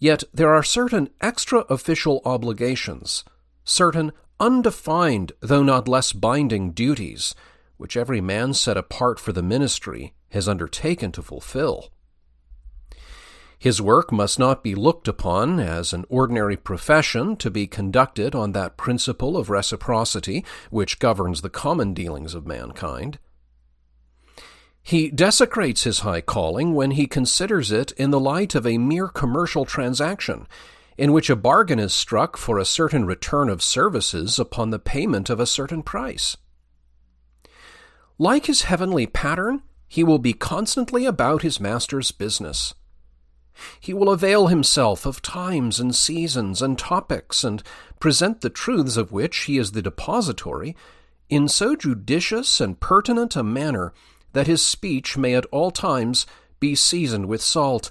yet 0.00 0.24
there 0.34 0.52
are 0.52 0.64
certain 0.64 1.10
extra 1.20 1.60
official 1.70 2.22
obligations, 2.24 3.22
certain 3.62 4.10
undefined, 4.40 5.30
though 5.38 5.62
not 5.62 5.86
less 5.86 6.12
binding, 6.12 6.72
duties 6.72 7.36
which 7.82 7.96
every 7.96 8.20
man 8.20 8.54
set 8.54 8.76
apart 8.76 9.18
for 9.18 9.32
the 9.32 9.42
ministry 9.42 10.14
has 10.30 10.48
undertaken 10.48 11.10
to 11.10 11.20
fulfill. 11.20 11.90
His 13.58 13.82
work 13.82 14.12
must 14.12 14.38
not 14.38 14.62
be 14.62 14.76
looked 14.76 15.08
upon 15.08 15.58
as 15.58 15.92
an 15.92 16.04
ordinary 16.08 16.56
profession 16.56 17.34
to 17.38 17.50
be 17.50 17.66
conducted 17.66 18.36
on 18.36 18.52
that 18.52 18.76
principle 18.76 19.36
of 19.36 19.50
reciprocity 19.50 20.44
which 20.70 21.00
governs 21.00 21.40
the 21.40 21.50
common 21.50 21.92
dealings 21.92 22.36
of 22.36 22.46
mankind. 22.46 23.18
He 24.80 25.10
desecrates 25.10 25.82
his 25.82 26.00
high 26.00 26.20
calling 26.20 26.74
when 26.74 26.92
he 26.92 27.08
considers 27.08 27.72
it 27.72 27.90
in 27.96 28.12
the 28.12 28.20
light 28.20 28.54
of 28.54 28.64
a 28.64 28.78
mere 28.78 29.08
commercial 29.08 29.64
transaction, 29.64 30.46
in 30.96 31.12
which 31.12 31.28
a 31.28 31.34
bargain 31.34 31.80
is 31.80 31.92
struck 31.92 32.36
for 32.36 32.60
a 32.60 32.64
certain 32.64 33.06
return 33.06 33.48
of 33.48 33.60
services 33.60 34.38
upon 34.38 34.70
the 34.70 34.78
payment 34.78 35.28
of 35.28 35.40
a 35.40 35.46
certain 35.46 35.82
price. 35.82 36.36
Like 38.22 38.46
his 38.46 38.62
heavenly 38.62 39.08
pattern, 39.08 39.62
he 39.88 40.04
will 40.04 40.20
be 40.20 40.32
constantly 40.32 41.06
about 41.06 41.42
his 41.42 41.58
master's 41.58 42.12
business. 42.12 42.72
He 43.80 43.92
will 43.92 44.10
avail 44.10 44.46
himself 44.46 45.04
of 45.04 45.22
times 45.22 45.80
and 45.80 45.92
seasons 45.92 46.62
and 46.62 46.78
topics, 46.78 47.42
and 47.42 47.64
present 47.98 48.40
the 48.40 48.48
truths 48.48 48.96
of 48.96 49.10
which 49.10 49.36
he 49.46 49.58
is 49.58 49.72
the 49.72 49.82
depository 49.82 50.76
in 51.28 51.48
so 51.48 51.74
judicious 51.74 52.60
and 52.60 52.78
pertinent 52.78 53.34
a 53.34 53.42
manner 53.42 53.92
that 54.34 54.46
his 54.46 54.64
speech 54.64 55.18
may 55.18 55.34
at 55.34 55.46
all 55.46 55.72
times 55.72 56.24
be 56.60 56.76
seasoned 56.76 57.26
with 57.26 57.42
salt, 57.42 57.90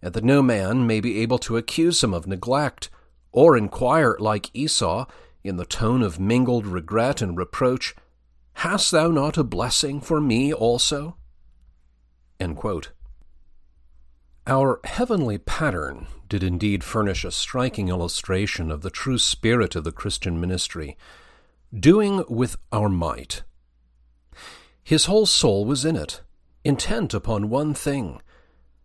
and 0.00 0.14
that 0.14 0.24
no 0.24 0.40
man 0.40 0.86
may 0.86 0.98
be 0.98 1.20
able 1.20 1.38
to 1.40 1.58
accuse 1.58 2.02
him 2.02 2.14
of 2.14 2.26
neglect, 2.26 2.88
or 3.32 3.54
inquire, 3.54 4.16
like 4.18 4.48
Esau, 4.54 5.04
in 5.44 5.58
the 5.58 5.66
tone 5.66 6.02
of 6.02 6.18
mingled 6.18 6.66
regret 6.66 7.20
and 7.20 7.36
reproach, 7.36 7.94
Hast 8.58 8.90
thou 8.90 9.08
not 9.08 9.36
a 9.36 9.44
blessing 9.44 10.00
for 10.00 10.20
me 10.20 10.52
also? 10.52 11.16
Our 14.46 14.80
heavenly 14.84 15.38
pattern 15.38 16.06
did 16.28 16.42
indeed 16.42 16.84
furnish 16.84 17.24
a 17.24 17.30
striking 17.30 17.88
illustration 17.88 18.70
of 18.70 18.82
the 18.82 18.90
true 18.90 19.18
spirit 19.18 19.74
of 19.74 19.84
the 19.84 19.92
Christian 19.92 20.40
ministry, 20.40 20.96
doing 21.72 22.24
with 22.28 22.56
our 22.72 22.88
might 22.88 23.42
his 24.88 25.04
whole 25.04 25.26
soul 25.26 25.66
was 25.66 25.84
in 25.84 25.96
it, 25.96 26.22
intent 26.64 27.12
upon 27.12 27.50
one 27.50 27.74
thing 27.74 28.22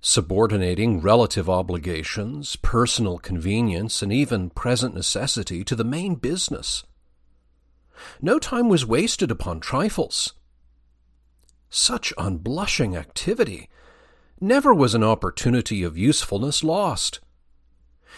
subordinating 0.02 1.00
relative 1.00 1.50
obligations, 1.50 2.58
personal 2.58 3.18
convenience, 3.18 4.02
and 4.02 4.12
even 4.12 4.50
present 4.50 4.94
necessity 4.94 5.64
to 5.64 5.78
the 5.78 5.84
main 5.86 6.16
business. 6.16 6.84
No 8.22 8.40
time 8.40 8.70
was 8.70 8.86
wasted 8.86 9.32
upon 9.32 9.60
trifles. 9.60 10.34
Such 11.70 12.14
unblushing 12.18 12.96
activity! 12.96 13.70
Never 14.40 14.74
was 14.74 14.94
an 14.94 15.04
opportunity 15.04 15.84
of 15.84 15.98
usefulness 15.98 16.64
lost. 16.64 17.20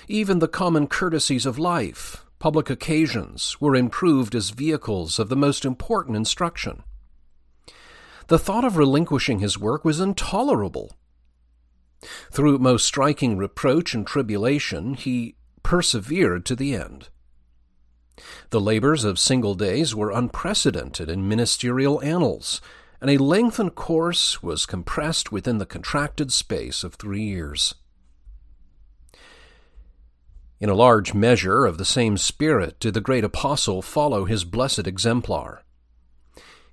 Even 0.08 0.40
the 0.40 0.48
common 0.48 0.88
courtesies 0.88 1.46
of 1.46 1.60
life, 1.60 2.26
public 2.40 2.70
occasions, 2.70 3.60
were 3.62 3.76
improved 3.76 4.36
as 4.36 4.50
vehicles 4.50 5.20
of 5.20 5.30
the 5.30 5.36
most 5.36 5.66
important 5.66 6.16
instruction. 6.18 6.84
The 8.28 8.40
thought 8.40 8.66
of 8.66 8.78
relinquishing 8.78 9.40
his 9.40 9.58
work 9.58 9.86
was 9.86 10.00
intolerable. 10.00 10.96
Through 12.32 12.60
most 12.60 12.86
striking 12.86 13.38
reproach 13.38 13.94
and 13.94 14.06
tribulation, 14.06 14.96
he 14.96 15.36
persevered 15.64 16.46
to 16.46 16.56
the 16.56 16.76
end. 16.76 17.10
The 18.50 18.62
labors 18.62 19.04
of 19.04 19.20
single 19.20 19.56
days 19.56 19.94
were 19.94 20.12
unprecedented 20.12 21.10
in 21.10 21.28
ministerial 21.28 22.02
annals, 22.02 22.62
and 23.02 23.10
a 23.10 23.18
lengthened 23.18 23.76
course 23.76 24.42
was 24.42 24.66
compressed 24.66 25.32
within 25.32 25.58
the 25.58 25.66
contracted 25.66 26.32
space 26.32 26.84
of 26.84 26.96
three 26.96 27.24
years. 27.24 27.76
In 30.60 30.70
a 30.70 30.76
large 30.76 31.14
measure 31.14 31.66
of 31.66 31.78
the 31.78 31.86
same 31.86 32.18
spirit 32.18 32.80
did 32.80 32.94
the 32.94 33.02
great 33.02 33.24
apostle 33.24 33.82
follow 33.82 34.26
his 34.26 34.46
blessed 34.46 34.88
exemplar 34.88 35.66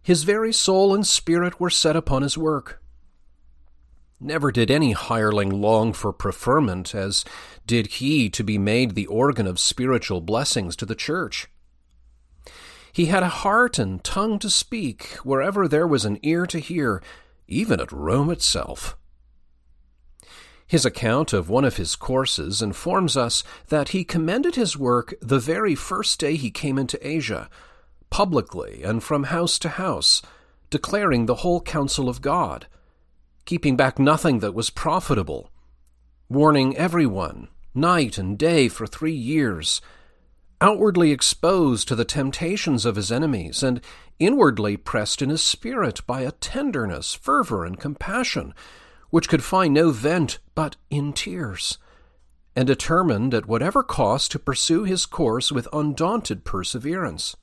his 0.02 0.24
very 0.24 0.52
soul 0.52 0.94
and 0.94 1.06
spirit 1.06 1.60
were 1.60 1.70
set 1.70 1.94
upon 1.94 2.22
his 2.22 2.36
work. 2.36 2.81
Never 4.24 4.52
did 4.52 4.70
any 4.70 4.92
hireling 4.92 5.50
long 5.50 5.92
for 5.92 6.12
preferment 6.12 6.94
as 6.94 7.24
did 7.66 7.88
he 7.98 8.30
to 8.30 8.44
be 8.44 8.56
made 8.56 8.94
the 8.94 9.06
organ 9.06 9.48
of 9.48 9.58
spiritual 9.58 10.20
blessings 10.20 10.76
to 10.76 10.86
the 10.86 10.94
church. 10.94 11.48
He 12.92 13.06
had 13.06 13.24
a 13.24 13.28
heart 13.28 13.80
and 13.80 14.04
tongue 14.04 14.38
to 14.38 14.48
speak 14.48 15.14
wherever 15.24 15.66
there 15.66 15.88
was 15.88 16.04
an 16.04 16.20
ear 16.22 16.46
to 16.46 16.60
hear, 16.60 17.02
even 17.48 17.80
at 17.80 17.90
Rome 17.90 18.30
itself. 18.30 18.96
His 20.68 20.84
account 20.84 21.32
of 21.32 21.50
one 21.50 21.64
of 21.64 21.76
his 21.76 21.96
courses 21.96 22.62
informs 22.62 23.16
us 23.16 23.42
that 23.70 23.88
he 23.88 24.04
commended 24.04 24.54
his 24.54 24.76
work 24.76 25.14
the 25.20 25.40
very 25.40 25.74
first 25.74 26.20
day 26.20 26.36
he 26.36 26.52
came 26.52 26.78
into 26.78 27.04
Asia, 27.06 27.50
publicly 28.08 28.84
and 28.84 29.02
from 29.02 29.24
house 29.24 29.58
to 29.58 29.68
house, 29.70 30.22
declaring 30.70 31.26
the 31.26 31.36
whole 31.36 31.60
counsel 31.60 32.08
of 32.08 32.22
God, 32.22 32.68
keeping 33.44 33.76
back 33.76 33.98
nothing 33.98 34.40
that 34.40 34.54
was 34.54 34.70
profitable, 34.70 35.50
warning 36.28 36.76
everyone, 36.76 37.48
night 37.74 38.18
and 38.18 38.38
day 38.38 38.68
for 38.68 38.86
three 38.86 39.14
years, 39.14 39.80
outwardly 40.60 41.10
exposed 41.10 41.88
to 41.88 41.94
the 41.94 42.04
temptations 42.04 42.84
of 42.84 42.96
his 42.96 43.10
enemies, 43.10 43.62
and 43.62 43.80
inwardly 44.18 44.76
pressed 44.76 45.20
in 45.20 45.30
his 45.30 45.42
spirit 45.42 46.00
by 46.06 46.20
a 46.20 46.32
tenderness, 46.32 47.14
fervor, 47.14 47.64
and 47.64 47.80
compassion 47.80 48.54
which 49.12 49.28
could 49.28 49.44
find 49.44 49.74
no 49.74 49.90
vent 49.90 50.38
but 50.54 50.74
in 50.88 51.12
tears, 51.12 51.76
and 52.56 52.66
determined 52.66 53.34
at 53.34 53.46
whatever 53.46 53.82
cost 53.82 54.32
to 54.32 54.38
pursue 54.38 54.84
his 54.84 55.04
course 55.04 55.52
with 55.52 55.68
undaunted 55.70 56.46
perseverance. 56.46 57.36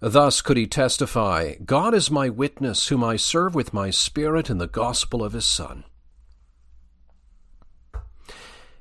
Thus 0.00 0.40
could 0.42 0.56
he 0.56 0.66
testify, 0.66 1.54
God 1.64 1.92
is 1.92 2.10
my 2.10 2.28
witness, 2.28 2.88
whom 2.88 3.02
I 3.02 3.16
serve 3.16 3.54
with 3.54 3.74
my 3.74 3.90
spirit 3.90 4.48
in 4.48 4.58
the 4.58 4.68
gospel 4.68 5.24
of 5.24 5.32
his 5.32 5.46
Son. 5.46 5.84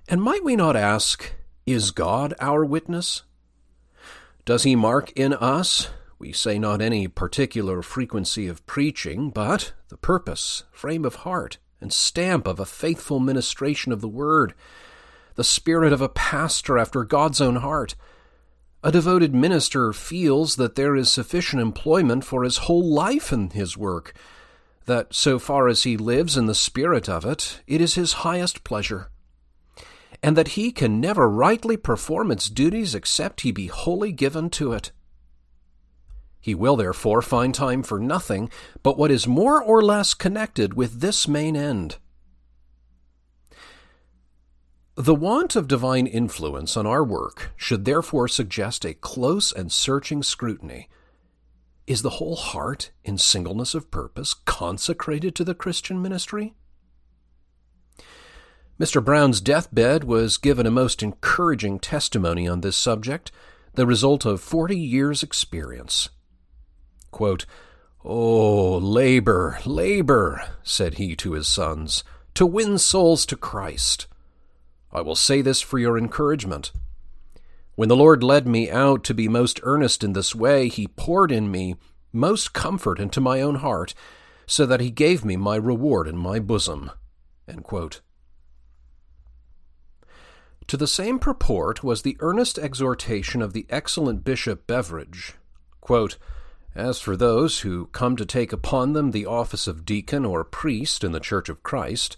And 0.08 0.22
might 0.22 0.44
we 0.44 0.56
not 0.56 0.76
ask, 0.76 1.34
Is 1.66 1.92
God 1.92 2.36
our 2.40 2.64
witness? 2.64 3.24
Does 4.46 4.64
he 4.64 4.76
mark 4.76 5.12
in 5.14 5.34
us, 5.34 5.90
we 6.20 6.32
say 6.32 6.60
not 6.60 6.82
any 6.82 7.08
particular 7.08 7.82
frequency 7.82 8.48
of 8.48 8.66
preaching, 8.66 9.30
but 9.32 9.74
the 9.90 9.98
purpose, 9.98 10.64
frame 10.72 11.04
of 11.04 11.16
heart, 11.16 11.58
and 11.82 11.92
stamp 11.92 12.48
of 12.48 12.60
a 12.60 12.66
faithful 12.66 13.20
ministration 13.20 13.92
of 13.92 14.02
the 14.02 14.08
word, 14.08 14.54
the 15.36 15.44
spirit 15.44 15.92
of 15.92 16.02
a 16.02 16.10
pastor 16.10 16.78
after 16.78 17.04
God's 17.04 17.42
own 17.42 17.58
heart, 17.58 17.96
a 18.88 18.92
devoted 18.92 19.36
minister 19.36 19.92
feels 19.92 20.56
that 20.56 20.76
there 20.76 20.96
is 20.96 21.12
sufficient 21.12 21.62
employment 21.62 22.24
for 22.24 22.46
his 22.46 22.60
whole 22.60 22.90
life 22.90 23.34
in 23.34 23.50
his 23.50 23.76
work, 23.76 24.14
that 24.86 25.14
so 25.14 25.38
far 25.38 25.68
as 25.68 25.84
he 25.84 25.98
lives 25.98 26.38
in 26.38 26.46
the 26.46 26.56
spirit 26.56 27.10
of 27.10 27.26
it, 27.26 27.62
it 27.68 27.82
is 27.82 27.96
his 27.96 28.24
highest 28.24 28.64
pleasure, 28.64 29.10
and 30.24 30.38
that 30.38 30.56
he 30.56 30.72
can 30.72 31.02
never 31.02 31.30
rightly 31.30 31.76
perform 31.76 32.32
its 32.32 32.50
duties 32.50 32.96
except 32.96 33.42
he 33.42 33.52
be 33.52 33.68
wholly 33.68 34.14
given 34.14 34.50
to 34.50 34.72
it. 34.72 34.94
He 36.40 36.56
will 36.56 36.78
therefore 36.78 37.22
find 37.22 37.54
time 37.54 37.84
for 37.84 38.00
nothing 38.00 38.50
but 38.84 38.98
what 38.98 39.12
is 39.12 39.28
more 39.28 39.62
or 39.62 39.82
less 39.82 40.14
connected 40.14 40.76
with 40.76 41.02
this 41.02 41.28
main 41.28 41.58
end. 41.58 41.98
The 45.00 45.14
want 45.14 45.56
of 45.56 45.68
divine 45.68 46.08
influence 46.08 46.76
on 46.76 46.88
our 46.88 47.04
work 47.04 47.52
should 47.56 47.86
therefore 47.86 48.28
suggest 48.28 48.84
a 48.84 48.96
close 48.96 49.52
and 49.52 49.72
searching 49.72 50.24
scrutiny. 50.24 50.90
Is 51.86 52.02
the 52.02 52.18
whole 52.18 52.36
heart, 52.36 52.90
in 53.04 53.20
singleness 53.20 53.76
of 53.76 53.92
purpose, 53.92 54.34
consecrated 54.34 55.36
to 55.36 55.44
the 55.44 55.54
Christian 55.54 56.02
ministry? 56.02 56.56
Mr. 58.80 59.04
Brown's 59.06 59.40
deathbed 59.40 60.04
was 60.04 60.40
given 60.40 60.66
a 60.66 60.72
most 60.72 61.04
encouraging 61.04 61.78
testimony 61.78 62.48
on 62.48 62.62
this 62.62 62.76
subject, 62.76 63.32
the 63.76 63.86
result 63.86 64.26
of 64.26 64.42
forty 64.42 64.80
years' 64.80 65.22
experience. 65.22 66.10
Quote, 67.12 67.46
Oh, 68.04 68.80
labor, 68.80 69.60
labor, 69.64 70.42
said 70.64 70.96
he 70.96 71.16
to 71.18 71.34
his 71.34 71.48
sons, 71.48 72.04
to 72.34 72.48
win 72.48 72.80
souls 72.80 73.28
to 73.28 73.36
Christ. 73.38 74.08
I 74.92 75.02
will 75.02 75.16
say 75.16 75.42
this 75.42 75.62
for 75.62 75.80
your 75.80 75.98
encouragement. 75.98 76.72
When 77.76 77.90
the 77.90 77.96
Lord 77.96 78.24
led 78.24 78.48
me 78.48 78.72
out 78.72 79.04
to 79.04 79.14
be 79.14 79.28
most 79.28 79.60
earnest 79.64 80.04
in 80.04 80.14
this 80.14 80.34
way, 80.34 80.68
he 80.68 80.88
poured 80.88 81.32
in 81.32 81.52
me 81.52 81.76
most 82.12 82.54
comfort 82.54 83.00
into 83.00 83.22
my 83.22 83.42
own 83.42 83.56
heart, 83.56 83.94
so 84.48 84.66
that 84.66 84.80
he 84.80 84.90
gave 84.90 85.24
me 85.24 85.36
my 85.36 85.56
reward 85.56 86.08
in 86.08 86.18
my 86.18 86.40
bosom. 86.40 86.90
To 90.68 90.76
the 90.76 90.88
same 90.88 91.20
purport 91.20 91.84
was 91.84 92.02
the 92.02 92.18
earnest 92.20 92.58
exhortation 92.58 93.42
of 93.42 93.54
the 93.54 93.66
excellent 93.70 94.24
Bishop 94.24 94.68
Beveridge. 94.68 95.36
Quote, 95.80 96.18
As 96.76 97.00
for 97.00 97.16
those 97.16 97.60
who 97.62 97.88
come 97.88 98.18
to 98.18 98.26
take 98.26 98.52
upon 98.52 98.94
them 98.94 99.12
the 99.12 99.26
office 99.26 99.68
of 99.68 99.86
deacon 99.86 100.26
or 100.26 100.44
priest 100.44 101.04
in 101.04 101.12
the 101.12 101.20
Church 101.20 101.48
of 101.48 101.64
Christ, 101.64 102.18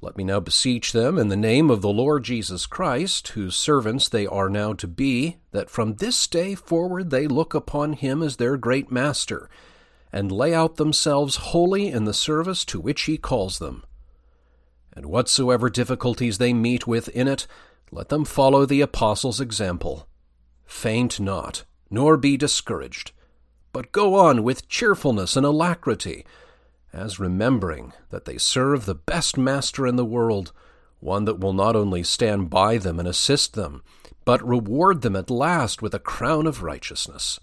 let 0.00 0.16
me 0.16 0.22
now 0.22 0.38
beseech 0.38 0.92
them 0.92 1.18
in 1.18 1.28
the 1.28 1.36
name 1.36 1.70
of 1.70 1.82
the 1.82 1.88
Lord 1.88 2.22
Jesus 2.22 2.66
Christ, 2.66 3.28
whose 3.28 3.56
servants 3.56 4.08
they 4.08 4.26
are 4.26 4.48
now 4.48 4.72
to 4.74 4.86
be, 4.86 5.38
that 5.50 5.70
from 5.70 5.94
this 5.94 6.26
day 6.28 6.54
forward 6.54 7.10
they 7.10 7.26
look 7.26 7.52
upon 7.52 7.94
him 7.94 8.22
as 8.22 8.36
their 8.36 8.56
great 8.56 8.92
master, 8.92 9.50
and 10.12 10.30
lay 10.30 10.54
out 10.54 10.76
themselves 10.76 11.36
wholly 11.36 11.88
in 11.88 12.04
the 12.04 12.14
service 12.14 12.64
to 12.66 12.80
which 12.80 13.02
he 13.02 13.18
calls 13.18 13.58
them. 13.58 13.84
And 14.92 15.06
whatsoever 15.06 15.68
difficulties 15.68 16.38
they 16.38 16.52
meet 16.52 16.86
with 16.86 17.08
in 17.08 17.26
it, 17.26 17.46
let 17.90 18.08
them 18.08 18.24
follow 18.24 18.66
the 18.66 18.80
apostles' 18.80 19.40
example. 19.40 20.08
Faint 20.64 21.18
not, 21.18 21.64
nor 21.90 22.16
be 22.16 22.36
discouraged, 22.36 23.12
but 23.72 23.92
go 23.92 24.14
on 24.14 24.44
with 24.44 24.68
cheerfulness 24.68 25.36
and 25.36 25.44
alacrity, 25.44 26.24
as 26.92 27.20
remembering 27.20 27.92
that 28.10 28.24
they 28.24 28.38
serve 28.38 28.84
the 28.84 28.94
best 28.94 29.36
master 29.36 29.86
in 29.86 29.96
the 29.96 30.04
world, 30.04 30.52
one 31.00 31.24
that 31.26 31.38
will 31.38 31.52
not 31.52 31.76
only 31.76 32.02
stand 32.02 32.50
by 32.50 32.78
them 32.78 32.98
and 32.98 33.06
assist 33.06 33.54
them, 33.54 33.82
but 34.24 34.46
reward 34.46 35.02
them 35.02 35.16
at 35.16 35.30
last 35.30 35.80
with 35.82 35.94
a 35.94 35.98
crown 35.98 36.46
of 36.46 36.62
righteousness. 36.62 37.38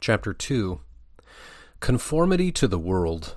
Chapter 0.00 0.32
2 0.32 0.80
Conformity 1.80 2.52
to 2.52 2.68
the 2.68 2.78
World. 2.78 3.36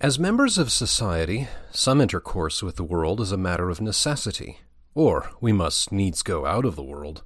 As 0.00 0.18
members 0.18 0.58
of 0.58 0.72
society, 0.72 1.48
some 1.70 2.00
intercourse 2.00 2.62
with 2.62 2.76
the 2.76 2.84
world 2.84 3.20
is 3.20 3.30
a 3.30 3.36
matter 3.36 3.70
of 3.70 3.80
necessity, 3.80 4.58
or 4.94 5.30
we 5.40 5.52
must 5.52 5.92
needs 5.92 6.22
go 6.22 6.44
out 6.44 6.64
of 6.64 6.74
the 6.74 6.82
world. 6.82 7.22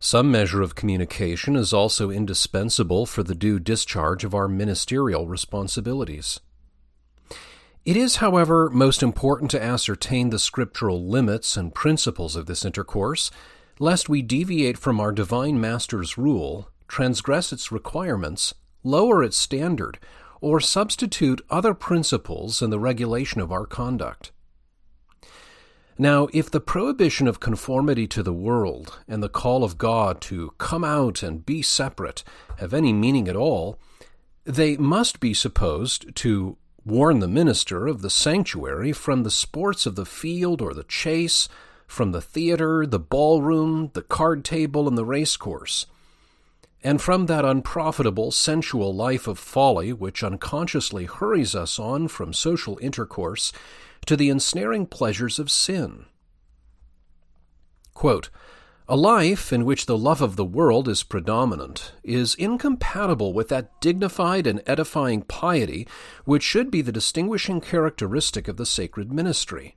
Some 0.00 0.30
measure 0.30 0.62
of 0.62 0.76
communication 0.76 1.56
is 1.56 1.72
also 1.72 2.10
indispensable 2.10 3.04
for 3.04 3.24
the 3.24 3.34
due 3.34 3.58
discharge 3.58 4.22
of 4.22 4.32
our 4.32 4.46
ministerial 4.46 5.26
responsibilities. 5.26 6.38
It 7.84 7.96
is, 7.96 8.16
however, 8.16 8.70
most 8.70 9.02
important 9.02 9.50
to 9.52 9.62
ascertain 9.62 10.30
the 10.30 10.38
scriptural 10.38 11.04
limits 11.08 11.56
and 11.56 11.74
principles 11.74 12.36
of 12.36 12.46
this 12.46 12.64
intercourse, 12.64 13.30
lest 13.80 14.08
we 14.08 14.22
deviate 14.22 14.78
from 14.78 15.00
our 15.00 15.10
divine 15.10 15.60
Master's 15.60 16.16
rule, 16.16 16.70
transgress 16.86 17.52
its 17.52 17.72
requirements, 17.72 18.54
lower 18.84 19.24
its 19.24 19.36
standard, 19.36 19.98
or 20.40 20.60
substitute 20.60 21.40
other 21.50 21.74
principles 21.74 22.62
in 22.62 22.70
the 22.70 22.78
regulation 22.78 23.40
of 23.40 23.50
our 23.50 23.66
conduct. 23.66 24.30
Now, 26.00 26.28
if 26.32 26.48
the 26.48 26.60
prohibition 26.60 27.26
of 27.26 27.40
conformity 27.40 28.06
to 28.06 28.22
the 28.22 28.32
world 28.32 29.00
and 29.08 29.20
the 29.20 29.28
call 29.28 29.64
of 29.64 29.78
God 29.78 30.20
to 30.22 30.54
come 30.56 30.84
out 30.84 31.24
and 31.24 31.44
be 31.44 31.60
separate 31.60 32.22
have 32.58 32.72
any 32.72 32.92
meaning 32.92 33.26
at 33.26 33.34
all, 33.34 33.80
they 34.44 34.76
must 34.76 35.18
be 35.18 35.34
supposed 35.34 36.14
to 36.14 36.56
warn 36.84 37.18
the 37.18 37.26
minister 37.26 37.88
of 37.88 38.00
the 38.00 38.10
sanctuary 38.10 38.92
from 38.92 39.24
the 39.24 39.30
sports 39.30 39.86
of 39.86 39.96
the 39.96 40.06
field 40.06 40.62
or 40.62 40.72
the 40.72 40.84
chase, 40.84 41.48
from 41.88 42.12
the 42.12 42.22
theater, 42.22 42.86
the 42.86 43.00
ballroom, 43.00 43.90
the 43.94 44.02
card 44.02 44.44
table, 44.44 44.86
and 44.86 44.96
the 44.96 45.04
racecourse. 45.04 45.86
And 46.84 47.02
from 47.02 47.26
that 47.26 47.44
unprofitable 47.44 48.30
sensual 48.30 48.94
life 48.94 49.26
of 49.26 49.36
folly 49.36 49.92
which 49.92 50.22
unconsciously 50.22 51.06
hurries 51.06 51.56
us 51.56 51.80
on 51.80 52.06
from 52.06 52.32
social 52.32 52.78
intercourse 52.80 53.52
to 54.06 54.16
the 54.16 54.30
ensnaring 54.30 54.86
pleasures 54.86 55.38
of 55.38 55.50
sin. 55.50 56.06
Quote, 57.94 58.30
a 58.90 58.96
life 58.96 59.52
in 59.52 59.66
which 59.66 59.84
the 59.84 59.98
love 59.98 60.22
of 60.22 60.36
the 60.36 60.44
world 60.46 60.88
is 60.88 61.02
predominant 61.02 61.92
is 62.02 62.34
incompatible 62.36 63.34
with 63.34 63.48
that 63.48 63.78
dignified 63.82 64.46
and 64.46 64.62
edifying 64.66 65.20
piety 65.20 65.86
which 66.24 66.42
should 66.42 66.70
be 66.70 66.80
the 66.80 66.92
distinguishing 66.92 67.60
characteristic 67.60 68.48
of 68.48 68.56
the 68.56 68.64
sacred 68.64 69.12
ministry. 69.12 69.76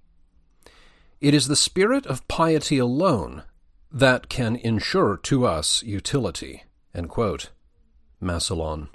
It 1.19 1.33
is 1.33 1.49
the 1.49 1.57
spirit 1.57 2.05
of 2.05 2.25
piety 2.29 2.77
alone 2.77 3.43
that 3.91 4.29
can 4.29 4.55
ensure 4.55 5.17
to 5.23 5.45
us 5.45 5.83
utility. 5.83 6.63
Massillon. 8.21 8.89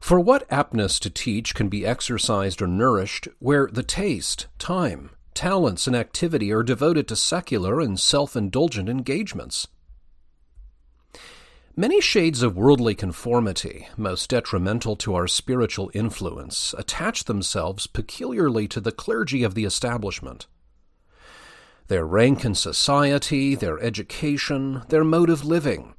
For 0.00 0.18
what 0.18 0.48
aptness 0.48 0.98
to 1.00 1.10
teach 1.10 1.54
can 1.54 1.68
be 1.68 1.86
exercised 1.86 2.60
or 2.60 2.66
nourished 2.66 3.28
where 3.38 3.68
the 3.70 3.82
taste, 3.82 4.46
time, 4.58 5.10
talents, 5.34 5.86
and 5.86 5.94
activity 5.94 6.50
are 6.50 6.62
devoted 6.62 7.06
to 7.08 7.16
secular 7.16 7.80
and 7.80 8.00
self 8.00 8.34
indulgent 8.34 8.88
engagements? 8.88 9.68
Many 11.76 12.00
shades 12.00 12.42
of 12.42 12.56
worldly 12.56 12.94
conformity, 12.94 13.88
most 13.96 14.30
detrimental 14.30 14.96
to 14.96 15.14
our 15.14 15.28
spiritual 15.28 15.90
influence, 15.94 16.74
attach 16.76 17.24
themselves 17.24 17.86
peculiarly 17.86 18.66
to 18.68 18.80
the 18.80 18.92
clergy 18.92 19.44
of 19.44 19.54
the 19.54 19.64
establishment. 19.64 20.46
Their 21.86 22.04
rank 22.04 22.44
in 22.44 22.54
society, 22.54 23.54
their 23.54 23.78
education, 23.80 24.82
their 24.88 25.04
mode 25.04 25.30
of 25.30 25.44
living, 25.44 25.94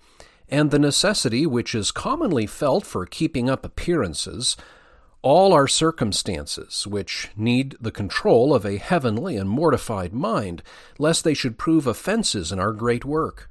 and 0.52 0.70
the 0.70 0.80
necessity 0.80 1.46
which 1.46 1.74
is 1.74 1.92
commonly 1.92 2.46
felt 2.46 2.86
for 2.86 3.06
keeping 3.06 3.50
up 3.50 3.66
appearances, 3.66 4.58
all 5.22 5.54
are 5.54 5.68
circumstances 5.68 6.86
which 6.86 7.30
need 7.38 7.78
the 7.80 7.92
control 7.92 8.54
of 8.54 8.66
a 8.66 8.78
heavenly 8.78 9.38
and 9.38 9.50
mortified 9.50 10.14
mind, 10.14 10.62
lest 11.00 11.24
they 11.24 11.34
should 11.34 11.58
prove 11.58 11.88
offenses 11.88 12.52
in 12.52 12.60
our 12.60 12.74
great 12.74 13.06
work. 13.06 13.50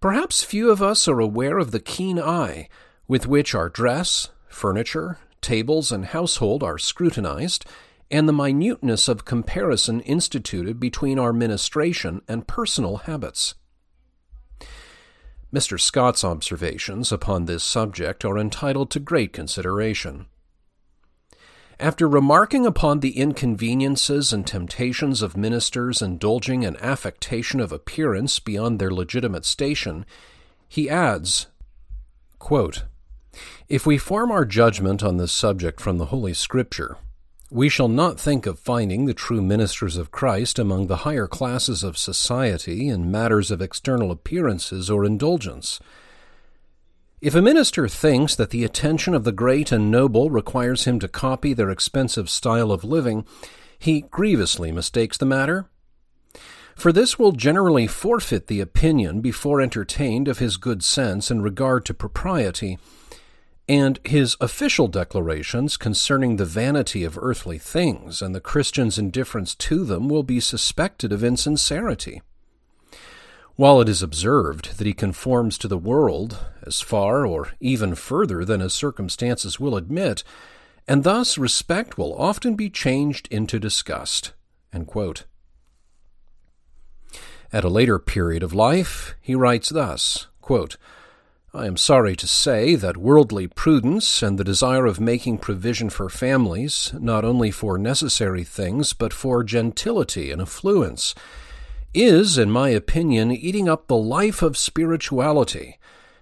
Perhaps 0.00 0.42
few 0.42 0.70
of 0.70 0.82
us 0.82 1.06
are 1.08 1.20
aware 1.20 1.58
of 1.58 1.70
the 1.70 1.80
keen 1.80 2.20
eye 2.20 2.68
with 3.06 3.26
which 3.26 3.54
our 3.54 3.68
dress, 3.68 4.30
furniture, 4.48 5.18
tables, 5.40 5.92
and 5.92 6.06
household 6.06 6.62
are 6.62 6.78
scrutinized, 6.78 7.64
and 8.10 8.28
the 8.28 8.32
minuteness 8.32 9.08
of 9.08 9.24
comparison 9.24 10.00
instituted 10.00 10.78
between 10.78 11.18
our 11.18 11.32
ministration 11.32 12.20
and 12.28 12.46
personal 12.46 12.98
habits. 12.98 13.54
Mr. 15.52 15.78
Scott's 15.78 16.24
observations 16.24 17.12
upon 17.12 17.44
this 17.44 17.62
subject 17.62 18.24
are 18.24 18.38
entitled 18.38 18.90
to 18.90 18.98
great 18.98 19.32
consideration. 19.32 20.26
After 21.78 22.08
remarking 22.08 22.64
upon 22.64 23.00
the 23.00 23.18
inconveniences 23.18 24.32
and 24.32 24.46
temptations 24.46 25.20
of 25.20 25.36
ministers 25.36 26.00
indulging 26.00 26.62
in 26.62 26.76
affectation 26.76 27.60
of 27.60 27.72
appearance 27.72 28.38
beyond 28.38 28.78
their 28.78 28.90
legitimate 28.90 29.44
station, 29.44 30.06
he 30.68 30.88
adds 30.88 31.48
quote, 32.38 32.84
If 33.68 33.84
we 33.84 33.98
form 33.98 34.30
our 34.30 34.44
judgment 34.44 35.02
on 35.02 35.16
this 35.16 35.32
subject 35.32 35.80
from 35.80 35.98
the 35.98 36.06
Holy 36.06 36.34
Scripture, 36.34 36.96
we 37.52 37.68
shall 37.68 37.88
not 37.88 38.18
think 38.18 38.46
of 38.46 38.58
finding 38.58 39.04
the 39.04 39.12
true 39.12 39.42
ministers 39.42 39.98
of 39.98 40.10
Christ 40.10 40.58
among 40.58 40.86
the 40.86 40.98
higher 40.98 41.26
classes 41.26 41.82
of 41.82 41.98
society 41.98 42.88
in 42.88 43.10
matters 43.10 43.50
of 43.50 43.60
external 43.60 44.10
appearances 44.10 44.88
or 44.88 45.04
indulgence. 45.04 45.78
If 47.20 47.34
a 47.34 47.42
minister 47.42 47.88
thinks 47.88 48.34
that 48.36 48.50
the 48.50 48.64
attention 48.64 49.14
of 49.14 49.24
the 49.24 49.32
great 49.32 49.70
and 49.70 49.90
noble 49.90 50.30
requires 50.30 50.84
him 50.84 50.98
to 51.00 51.08
copy 51.08 51.52
their 51.52 51.68
expensive 51.68 52.30
style 52.30 52.72
of 52.72 52.84
living, 52.84 53.26
he 53.78 54.00
grievously 54.00 54.72
mistakes 54.72 55.18
the 55.18 55.26
matter. 55.26 55.68
For 56.74 56.90
this 56.90 57.18
will 57.18 57.32
generally 57.32 57.86
forfeit 57.86 58.46
the 58.46 58.62
opinion 58.62 59.20
before 59.20 59.60
entertained 59.60 60.26
of 60.26 60.38
his 60.38 60.56
good 60.56 60.82
sense 60.82 61.30
in 61.30 61.42
regard 61.42 61.84
to 61.84 61.92
propriety 61.92 62.78
and 63.72 63.98
his 64.04 64.36
official 64.38 64.86
declarations 64.86 65.78
concerning 65.78 66.36
the 66.36 66.44
vanity 66.44 67.04
of 67.04 67.16
earthly 67.16 67.56
things 67.56 68.20
and 68.20 68.34
the 68.34 68.40
Christian's 68.40 68.98
indifference 68.98 69.54
to 69.54 69.82
them 69.82 70.10
will 70.10 70.22
be 70.22 70.40
suspected 70.40 71.10
of 71.10 71.24
insincerity. 71.24 72.20
While 73.56 73.80
it 73.80 73.88
is 73.88 74.02
observed 74.02 74.76
that 74.76 74.86
he 74.86 74.92
conforms 74.92 75.56
to 75.56 75.68
the 75.68 75.78
world 75.78 76.38
as 76.66 76.82
far 76.82 77.24
or 77.24 77.52
even 77.60 77.94
further 77.94 78.44
than 78.44 78.60
his 78.60 78.74
circumstances 78.74 79.58
will 79.58 79.74
admit, 79.74 80.22
and 80.86 81.02
thus 81.02 81.38
respect 81.38 81.96
will 81.96 82.14
often 82.20 82.54
be 82.56 82.68
changed 82.68 83.26
into 83.30 83.58
disgust. 83.58 84.34
At 87.50 87.64
a 87.64 87.70
later 87.70 87.98
period 87.98 88.42
of 88.42 88.52
life, 88.52 89.14
he 89.22 89.34
writes 89.34 89.70
thus 89.70 90.26
quote, 90.42 90.76
I 91.54 91.66
am 91.66 91.76
sorry 91.76 92.16
to 92.16 92.26
say 92.26 92.76
that 92.76 92.96
worldly 92.96 93.46
prudence 93.46 94.22
and 94.22 94.38
the 94.38 94.44
desire 94.44 94.86
of 94.86 94.98
making 94.98 95.36
provision 95.36 95.90
for 95.90 96.08
families, 96.08 96.94
not 96.98 97.26
only 97.26 97.50
for 97.50 97.76
necessary 97.76 98.42
things, 98.42 98.94
but 98.94 99.12
for 99.12 99.44
gentility 99.44 100.30
and 100.30 100.40
affluence, 100.40 101.14
is, 101.92 102.38
in 102.38 102.50
my 102.50 102.70
opinion, 102.70 103.30
eating 103.30 103.68
up 103.68 103.86
the 103.86 103.98
life 103.98 104.40
of 104.40 104.56
spirituality 104.56 105.78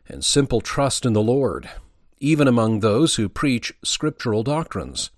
and 0.09 0.25
simple 0.25 0.61
trust 0.61 1.07
in 1.07 1.13
the 1.13 1.23
Lord, 1.23 1.71
even 2.19 2.49
among 2.49 2.81
those 2.81 3.15
who 3.15 3.29
preach 3.29 3.73
scriptural 3.85 4.43
doctrines. 4.43 5.11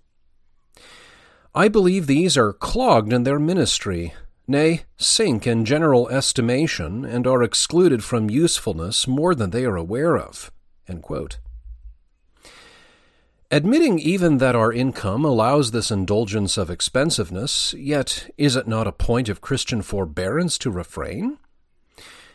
I 1.55 1.69
believe 1.69 2.07
these 2.07 2.37
are 2.37 2.53
clogged 2.53 3.15
in 3.15 3.23
their 3.23 3.39
ministry 3.39 4.13
nay, 4.47 4.83
sink 4.97 5.47
in 5.47 5.65
general 5.65 6.09
estimation 6.09 7.05
and 7.05 7.27
are 7.27 7.43
excluded 7.43 8.03
from 8.03 8.31
usefulness 8.31 9.07
more 9.07 9.35
than 9.35 9.51
they 9.51 9.65
are 9.65 9.77
aware 9.77 10.17
of. 10.17 10.51
Admitting 13.51 13.99
even 13.99 14.39
that 14.39 14.57
our 14.57 14.73
income 14.73 15.27
allows 15.27 15.71
this 15.71 15.91
indulgence 15.91 16.57
of 16.57 16.71
expensiveness, 16.71 17.75
yet 17.75 18.31
is 18.39 18.57
it 18.57 18.67
not 18.67 18.87
a 18.87 18.93
point 18.93 19.29
of 19.29 19.43
Christian 19.43 19.83
forbearance 19.83 20.57
to 20.57 20.71
refrain? 20.71 21.37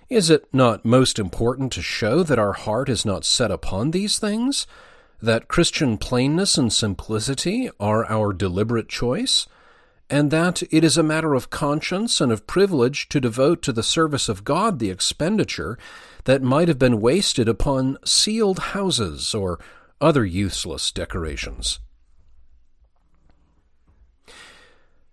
Is 0.10 0.30
it 0.30 0.48
not 0.54 0.86
most 0.86 1.17
important 1.17 1.74
to 1.74 1.82
show 1.82 2.22
that 2.22 2.38
our 2.38 2.54
heart 2.54 2.88
is 2.88 3.04
not 3.04 3.26
set 3.26 3.50
upon 3.50 3.91
these 3.91 4.20
things? 4.20 4.67
That 5.20 5.48
Christian 5.48 5.98
plainness 5.98 6.56
and 6.56 6.72
simplicity 6.72 7.70
are 7.80 8.06
our 8.06 8.32
deliberate 8.32 8.88
choice? 8.88 9.48
And 10.10 10.32
that 10.32 10.63
it 10.72 10.84
is 10.84 10.98
a 10.98 11.04
matter 11.04 11.34
of 11.34 11.50
conscience 11.50 12.22
and 12.22 12.32
of 12.32 12.48
privilege 12.48 13.10
to 13.10 13.20
devote 13.20 13.62
to 13.63 13.74
the 13.74 13.84
service 13.84 14.30
of 14.30 14.46
God 14.46 14.80
the 14.80 14.89
expenditure 14.89 15.78
that 16.24 16.41
might 16.41 16.70
have 16.70 16.80
been 16.80 17.02
wasted 17.02 17.50
upon 17.50 17.98
ceiled 18.06 18.60
houses 18.60 19.36
or 19.36 19.60
other 20.00 20.26
useless 20.26 20.91
decorations? 20.91 21.80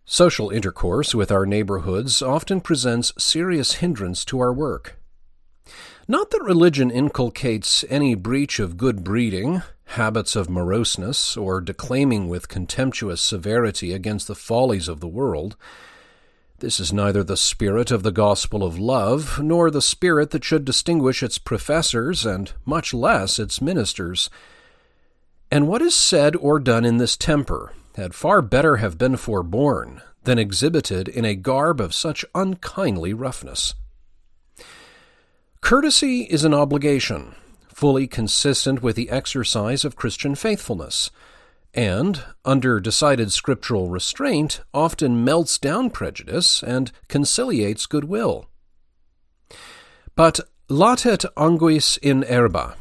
Social 0.04 0.50
intercourse 0.50 1.14
with 1.14 1.32
our 1.32 1.46
neighborhoods 1.46 2.20
often 2.20 2.60
presents 2.60 3.12
serious 3.16 3.74
hindrance 3.74 4.24
to 4.26 4.38
our 4.38 4.52
work. 4.52 4.98
Not 6.06 6.30
that 6.32 6.42
religion 6.42 6.90
inculcates 6.90 7.82
any 7.88 8.14
breach 8.14 8.60
of 8.60 8.76
good 8.76 9.02
breeding, 9.02 9.62
habits 9.86 10.36
of 10.36 10.50
moroseness, 10.50 11.34
or 11.34 11.62
declaiming 11.62 12.28
with 12.28 12.48
contemptuous 12.48 13.22
severity 13.22 13.92
against 13.94 14.28
the 14.28 14.34
follies 14.34 14.86
of 14.86 15.00
the 15.00 15.08
world. 15.08 15.56
This 16.58 16.78
is 16.78 16.92
neither 16.92 17.24
the 17.24 17.38
spirit 17.38 17.90
of 17.90 18.02
the 18.02 18.12
gospel 18.12 18.62
of 18.62 18.78
love, 18.78 19.40
nor 19.42 19.70
the 19.70 19.80
spirit 19.80 20.30
that 20.32 20.44
should 20.44 20.66
distinguish 20.66 21.22
its 21.22 21.38
professors, 21.38 22.26
and 22.26 22.52
much 22.66 22.92
less 22.92 23.38
its 23.38 23.62
ministers. 23.62 24.28
And 25.50 25.66
what 25.66 25.80
is 25.80 25.96
said 25.96 26.36
or 26.36 26.60
done 26.60 26.84
in 26.84 26.98
this 26.98 27.16
temper 27.16 27.72
had 27.96 28.14
far 28.14 28.42
better 28.42 28.76
have 28.76 28.98
been 28.98 29.16
forborne 29.16 30.02
than 30.24 30.38
exhibited 30.38 31.08
in 31.08 31.24
a 31.24 31.34
garb 31.34 31.80
of 31.80 31.94
such 31.94 32.26
unkindly 32.34 33.14
roughness. 33.14 33.74
Courtesy 35.64 36.24
is 36.24 36.44
an 36.44 36.52
obligation, 36.52 37.34
fully 37.72 38.06
consistent 38.06 38.82
with 38.82 38.96
the 38.96 39.08
exercise 39.08 39.82
of 39.82 39.96
Christian 39.96 40.34
faithfulness, 40.34 41.10
and, 41.72 42.22
under 42.44 42.80
decided 42.80 43.32
scriptural 43.32 43.88
restraint, 43.88 44.60
often 44.74 45.24
melts 45.24 45.56
down 45.56 45.88
prejudice 45.88 46.62
and 46.62 46.92
conciliates 47.08 47.86
goodwill. 47.86 48.44
But 50.14 50.38
latet 50.68 51.24
anguis 51.34 51.96
in 52.02 52.24
herba. 52.24 52.74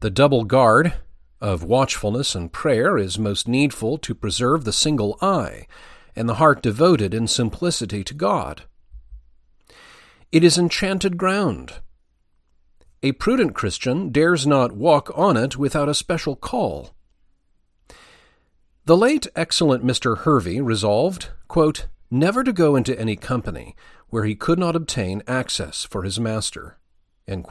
The 0.00 0.10
double 0.10 0.42
guard 0.42 0.94
of 1.40 1.62
watchfulness 1.62 2.34
and 2.34 2.52
prayer 2.52 2.98
is 2.98 3.16
most 3.16 3.46
needful 3.46 3.98
to 3.98 4.14
preserve 4.16 4.64
the 4.64 4.72
single 4.72 5.16
eye, 5.22 5.68
and 6.16 6.28
the 6.28 6.34
heart 6.42 6.64
devoted 6.64 7.14
in 7.14 7.28
simplicity 7.28 8.02
to 8.02 8.12
God. 8.12 8.64
It 10.34 10.42
is 10.42 10.58
enchanted 10.58 11.16
ground. 11.16 11.74
A 13.04 13.12
prudent 13.12 13.54
Christian 13.54 14.10
dares 14.10 14.44
not 14.44 14.72
walk 14.72 15.16
on 15.16 15.36
it 15.36 15.56
without 15.56 15.88
a 15.88 15.94
special 15.94 16.34
call. 16.34 16.92
The 18.84 18.96
late 18.96 19.28
excellent 19.36 19.84
Mr. 19.84 20.18
Hervey 20.18 20.60
resolved, 20.60 21.28
quote, 21.46 21.86
never 22.10 22.42
to 22.42 22.52
go 22.52 22.74
into 22.74 22.98
any 22.98 23.14
company 23.14 23.76
where 24.08 24.24
he 24.24 24.34
could 24.34 24.58
not 24.58 24.74
obtain 24.74 25.22
access 25.28 25.84
for 25.84 26.02
his 26.02 26.18
master. 26.18 26.78
And 27.28 27.46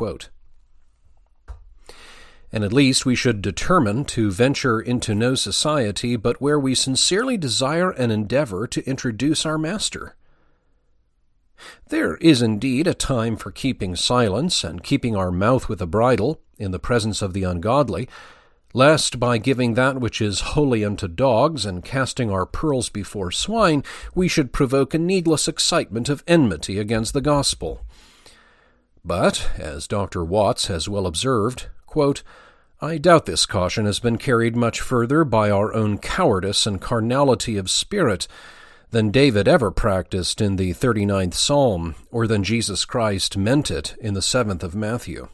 at 2.52 2.74
least 2.74 3.06
we 3.06 3.16
should 3.16 3.42
determine 3.42 4.04
to 4.08 4.30
venture 4.30 4.82
into 4.82 5.16
no 5.16 5.36
society 5.36 6.18
but 6.18 6.42
where 6.42 6.60
we 6.60 6.76
sincerely 6.76 7.38
desire 7.38 7.92
and 7.92 8.12
endeavor 8.12 8.68
to 8.68 8.86
introduce 8.86 9.46
our 9.46 9.58
Master. 9.58 10.18
There 11.90 12.16
is 12.18 12.42
indeed 12.42 12.88
a 12.88 12.94
time 12.94 13.38
for 13.38 13.52
keeping 13.52 13.96
silence 13.96 14.64
and 14.64 14.84
keeping 14.84 15.16
our 15.16 15.32
mouth 15.32 15.70
with 15.70 15.82
a 15.82 15.86
bridle 15.86 16.40
in 16.58 16.72
the 16.72 16.80
presence 16.80 17.22
of 17.22 17.34
the 17.34 17.44
ungodly, 17.44 18.10
lest 18.74 19.20
by 19.20 19.38
giving 19.38 19.76
that 19.76 20.00
which 20.00 20.20
is 20.20 20.40
holy 20.40 20.84
unto 20.84 21.08
dogs 21.08 21.66
and 21.66 21.86
casting 21.86 22.32
our 22.32 22.46
pearls 22.46 22.90
before 22.90 23.32
swine, 23.32 23.84
we 24.16 24.28
should 24.28 24.52
provoke 24.52 24.94
a 24.94 25.00
needless 25.00 25.48
excitement 25.48 26.10
of 26.10 26.24
enmity 26.28 26.80
against 26.80 27.14
the 27.14 27.22
gospel. 27.22 27.86
But, 29.06 29.52
as 29.58 29.88
Dr. 29.88 30.24
Watts 30.24 30.68
has 30.68 30.90
well 30.90 31.06
observed, 31.06 31.68
quote, 31.86 32.24
I 32.82 32.98
doubt 32.98 33.26
this 33.26 33.46
caution 33.46 33.86
has 33.86 34.00
been 34.00 34.18
carried 34.18 34.56
much 34.56 34.82
further 34.82 35.24
by 35.24 35.50
our 35.50 35.74
own 35.74 36.00
cowardice 36.00 36.66
and 36.66 36.82
carnality 36.82 37.58
of 37.58 37.70
spirit 37.70 38.28
than 38.94 39.10
David 39.12 39.48
ever 39.48 39.72
practiced 39.72 40.40
in 40.40 40.56
the 40.56 40.72
thirty-ninth 40.72 41.34
Psalm, 41.34 41.96
or 42.12 42.28
than 42.28 42.44
Jesus 42.44 42.86
Christ 42.86 43.36
meant 43.36 43.70
it 43.70 43.96
in 44.00 44.14
the 44.14 44.22
seventh 44.22 44.64
of 44.64 44.76
Matthew. 44.76 45.30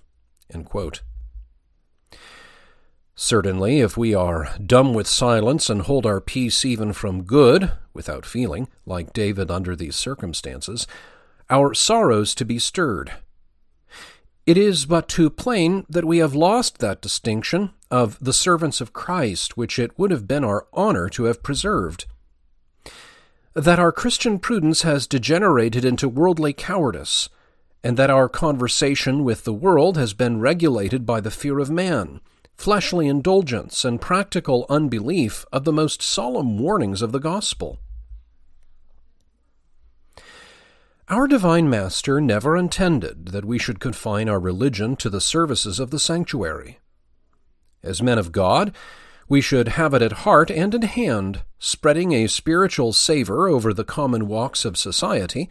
Certainly, 3.16 3.82
if 3.82 3.98
we 3.98 4.16
are 4.16 4.56
dumb 4.66 4.94
with 4.94 5.08
silence 5.08 5.70
and 5.70 5.82
hold 5.82 6.06
our 6.06 6.22
peace 6.22 6.64
even 6.64 6.94
from 6.94 7.24
good, 7.24 7.74
without 7.94 8.26
feeling, 8.26 8.70
like 8.86 9.12
David 9.12 9.52
under 9.52 9.76
these 9.76 9.98
circumstances, 9.98 10.88
our 11.50 11.74
sorrows 11.74 12.34
to 12.36 12.46
be 12.46 12.60
stirred, 12.60 13.12
it 14.46 14.58
is 14.58 14.86
but 14.86 15.10
too 15.10 15.30
plain 15.30 15.86
that 15.90 16.06
we 16.06 16.20
have 16.20 16.34
lost 16.34 16.78
that 16.78 17.02
distinction 17.02 17.72
of 17.92 18.18
the 18.22 18.32
servants 18.32 18.80
of 18.80 18.94
Christ 18.94 19.58
which 19.58 19.78
it 19.78 20.00
would 20.00 20.12
have 20.12 20.30
been 20.30 20.46
our 20.46 20.66
honor 20.72 21.10
to 21.10 21.26
have 21.26 21.44
preserved. 21.44 22.06
That 23.60 23.78
our 23.78 23.92
Christian 23.92 24.40
prudence 24.40 24.84
has 24.84 25.06
degenerated 25.06 25.84
into 25.84 26.08
worldly 26.08 26.54
cowardice, 26.54 27.28
and 27.84 27.98
that 27.98 28.10
our 28.10 28.30
conversation 28.30 29.26
with 29.26 29.44
the 29.44 29.54
world 29.54 29.98
has 29.98 30.14
been 30.14 30.40
regulated 30.40 31.06
by 31.06 31.20
the 31.20 31.30
fear 31.30 31.60
of 31.60 31.70
man, 31.70 32.22
fleshly 32.56 33.06
indulgence, 33.06 33.84
and 33.84 34.00
practical 34.00 34.66
unbelief 34.70 35.46
of 35.52 35.66
the 35.66 35.74
most 35.74 36.02
solemn 36.02 36.58
warnings 36.58 37.02
of 37.02 37.12
the 37.12 37.20
gospel. 37.20 37.80
Our 41.10 41.28
Divine 41.28 41.70
Master 41.70 42.22
never 42.22 42.56
intended 42.56 43.34
that 43.34 43.44
we 43.44 43.60
should 43.60 43.82
confine 43.82 44.30
our 44.30 44.40
religion 44.40 44.96
to 44.96 45.10
the 45.10 45.20
services 45.20 45.82
of 45.82 45.92
the 45.92 46.00
sanctuary. 46.00 46.80
As 47.84 48.02
men 48.02 48.20
of 48.20 48.32
God, 48.32 48.74
we 49.28 49.42
should 49.42 49.68
have 49.68 49.94
it 49.94 50.02
at 50.02 50.24
heart 50.24 50.50
and 50.50 50.74
in 50.74 50.84
hand, 50.84 51.44
spreading 51.60 52.14
a 52.14 52.28
spiritual 52.28 52.94
savor 52.94 53.48
over 53.48 53.74
the 53.74 53.84
common 53.84 54.28
walks 54.28 54.66
of 54.66 54.78
society, 54.78 55.50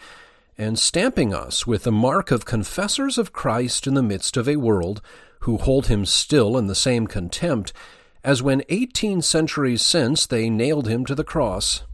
and 0.56 0.78
stamping 0.78 1.32
us 1.32 1.66
with 1.66 1.84
the 1.84 1.92
mark 1.92 2.30
of 2.30 2.44
confessors 2.44 3.18
of 3.18 3.32
Christ 3.32 3.86
in 3.86 3.94
the 3.94 4.02
midst 4.02 4.36
of 4.36 4.48
a 4.48 4.56
world 4.56 5.00
who 5.40 5.56
hold 5.56 5.86
him 5.86 6.04
still 6.04 6.58
in 6.58 6.66
the 6.66 6.74
same 6.74 7.06
contempt 7.06 7.72
as 8.24 8.42
when 8.42 8.64
eighteen 8.68 9.22
centuries 9.22 9.82
since 9.82 10.26
they 10.26 10.50
nailed 10.50 10.88
him 10.88 11.06
to 11.06 11.14
the 11.14 11.22
cross. 11.22 11.84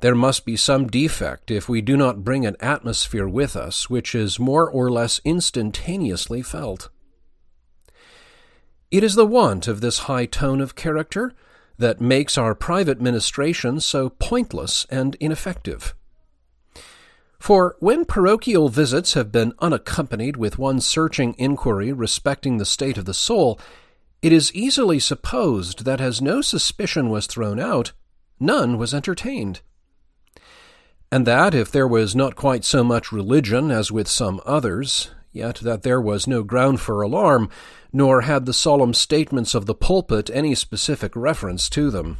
There 0.00 0.14
must 0.14 0.44
be 0.44 0.56
some 0.56 0.88
defect 0.88 1.50
if 1.50 1.66
we 1.66 1.80
do 1.80 1.96
not 1.96 2.24
bring 2.24 2.44
an 2.44 2.56
atmosphere 2.60 3.26
with 3.26 3.56
us 3.56 3.88
which 3.88 4.14
is 4.14 4.38
more 4.38 4.68
or 4.68 4.90
less 4.90 5.20
instantaneously 5.24 6.42
felt. 6.42 6.90
It 8.90 9.02
is 9.02 9.14
the 9.14 9.24
want 9.24 9.66
of 9.66 9.80
this 9.80 10.00
high 10.00 10.26
tone 10.26 10.60
of 10.60 10.74
character 10.74 11.32
that 11.78 12.00
makes 12.00 12.38
our 12.38 12.54
private 12.54 13.00
ministration 13.00 13.80
so 13.80 14.08
pointless 14.08 14.86
and 14.90 15.16
ineffective. 15.20 15.94
For 17.38 17.76
when 17.80 18.04
parochial 18.04 18.68
visits 18.68 19.14
have 19.14 19.30
been 19.30 19.52
unaccompanied 19.58 20.36
with 20.36 20.58
one 20.58 20.80
searching 20.80 21.34
inquiry 21.36 21.92
respecting 21.92 22.56
the 22.56 22.64
state 22.64 22.96
of 22.96 23.04
the 23.04 23.12
soul, 23.12 23.60
it 24.22 24.32
is 24.32 24.54
easily 24.54 24.98
supposed 24.98 25.84
that 25.84 26.00
as 26.00 26.22
no 26.22 26.40
suspicion 26.40 27.10
was 27.10 27.26
thrown 27.26 27.60
out, 27.60 27.92
none 28.40 28.78
was 28.78 28.94
entertained 28.94 29.60
and 31.14 31.28
that 31.28 31.54
if 31.54 31.70
there 31.70 31.86
was 31.86 32.16
not 32.16 32.34
quite 32.34 32.64
so 32.64 32.82
much 32.82 33.12
religion 33.12 33.70
as 33.70 33.92
with 33.92 34.08
some 34.08 34.40
others, 34.44 35.12
yet 35.34 35.56
that 35.56 35.82
there 35.82 36.00
was 36.00 36.26
no 36.26 36.42
ground 36.42 36.80
for 36.80 37.02
alarm, 37.02 37.50
nor 37.92 38.22
had 38.22 38.46
the 38.46 38.52
solemn 38.52 38.94
statements 38.94 39.54
of 39.54 39.66
the 39.66 39.74
pulpit 39.74 40.30
any 40.32 40.54
specific 40.54 41.14
reference 41.14 41.68
to 41.68 41.90
them. 41.90 42.18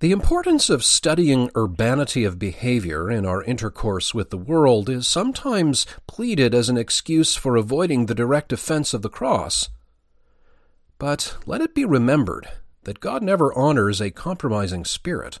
The 0.00 0.12
importance 0.12 0.68
of 0.68 0.84
studying 0.84 1.50
urbanity 1.56 2.24
of 2.24 2.38
behavior 2.38 3.10
in 3.10 3.24
our 3.24 3.42
intercourse 3.42 4.12
with 4.12 4.28
the 4.28 4.36
world 4.36 4.90
is 4.90 5.08
sometimes 5.08 5.86
pleaded 6.06 6.54
as 6.54 6.68
an 6.68 6.76
excuse 6.76 7.34
for 7.34 7.56
avoiding 7.56 8.04
the 8.04 8.14
direct 8.14 8.52
offense 8.52 8.92
of 8.92 9.00
the 9.00 9.08
cross. 9.08 9.70
But 10.98 11.36
let 11.46 11.62
it 11.62 11.74
be 11.74 11.86
remembered 11.86 12.48
that 12.84 13.00
God 13.00 13.22
never 13.22 13.52
honors 13.54 14.00
a 14.00 14.10
compromising 14.10 14.84
spirit. 14.84 15.40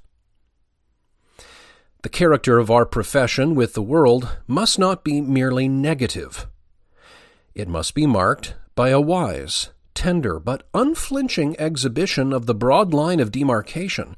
The 2.06 2.10
character 2.10 2.58
of 2.58 2.70
our 2.70 2.86
profession 2.86 3.56
with 3.56 3.74
the 3.74 3.82
world 3.82 4.36
must 4.46 4.78
not 4.78 5.02
be 5.02 5.20
merely 5.20 5.66
negative. 5.66 6.46
It 7.52 7.66
must 7.66 7.96
be 7.96 8.06
marked 8.06 8.54
by 8.76 8.90
a 8.90 9.00
wise, 9.00 9.70
tender, 9.92 10.38
but 10.38 10.68
unflinching 10.72 11.58
exhibition 11.58 12.32
of 12.32 12.46
the 12.46 12.54
broad 12.54 12.94
line 12.94 13.18
of 13.18 13.32
demarcation, 13.32 14.16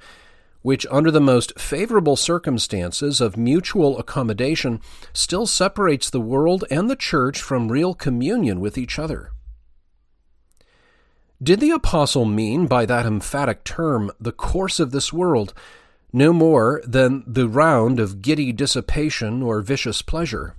which, 0.61 0.87
under 0.91 1.11
the 1.11 1.19
most 1.19 1.59
favorable 1.59 2.15
circumstances 2.15 3.23
of 3.23 3.39
mutual 3.39 3.99
accommodation, 3.99 4.83
still 5.15 5.47
separates 5.47 6.11
the 6.11 6.21
world 6.21 6.65
and 6.71 6.91
the 6.91 6.95
church 6.95 7.41
from 7.41 7.73
real 7.73 7.95
communion 7.95 8.61
with 8.61 8.77
each 8.77 8.99
other. 8.99 9.31
Did 11.43 11.61
the 11.61 11.71
apostle 11.71 12.27
mean 12.27 12.67
by 12.67 12.85
that 12.85 13.07
emphatic 13.07 13.65
term 13.65 14.11
the 14.21 14.31
course 14.31 14.79
of 14.79 14.91
this 14.91 15.11
world, 15.11 15.55
no 16.13 16.33
more 16.33 16.83
than 16.85 17.25
the 17.27 17.49
round 17.49 18.01
of 18.01 18.23
giddy 18.23 18.53
dissipation 18.53 19.43
or 19.43 19.61
vicious 19.61 20.03
pleasure? 20.03 20.55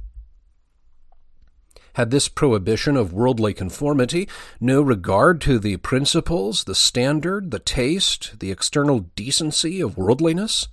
Had 1.94 2.12
this 2.12 2.28
prohibition 2.28 2.96
of 2.96 3.14
worldly 3.14 3.54
conformity 3.54 4.30
no 4.62 4.82
regard 4.82 5.42
to 5.42 5.60
the 5.60 5.78
principles, 5.78 6.64
the 6.64 6.76
standard, 6.76 7.52
the 7.52 7.60
taste, 7.60 8.40
the 8.40 8.52
external 8.52 9.02
decency 9.16 9.82
of 9.82 9.98
worldliness? 9.98 10.68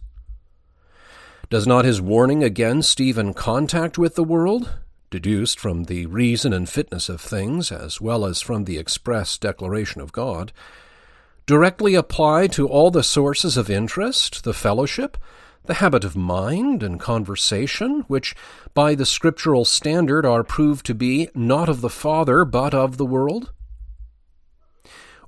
Does 1.49 1.67
not 1.67 1.85
his 1.85 2.01
warning 2.01 2.45
against 2.45 3.01
even 3.01 3.33
contact 3.33 3.99
with 3.99 4.15
the 4.15 4.25
world, 4.25 4.75
deduced 5.11 5.59
from 5.59 5.85
the 5.85 6.07
reason 6.07 6.53
and 6.53 6.69
fitness 6.69 7.09
of 7.09 7.21
things, 7.21 7.71
as 7.71 8.01
well 8.01 8.25
as 8.25 8.41
from 8.41 8.65
the 8.65 8.79
express 8.79 9.39
declaration 9.39 10.01
of 10.01 10.12
God, 10.12 10.53
directly 11.47 11.95
apply 11.95 12.49
to 12.49 12.69
all 12.69 12.91
the 12.91 13.05
sources 13.05 13.57
of 13.57 13.71
interest, 13.71 14.43
the 14.43 14.55
fellowship, 14.55 15.17
the 15.67 15.75
habit 15.75 16.05
of 16.05 16.17
mind 16.17 16.83
and 16.83 16.99
conversation, 17.01 18.05
which 18.09 18.35
by 18.75 18.95
the 18.95 19.07
scriptural 19.07 19.65
standard 19.65 20.27
are 20.27 20.45
proved 20.45 20.85
to 20.87 20.95
be 20.95 21.29
not 21.35 21.69
of 21.69 21.81
the 21.81 21.91
Father, 21.91 22.45
but 22.45 22.75
of 22.75 22.97
the 22.97 23.07
world? 23.07 23.53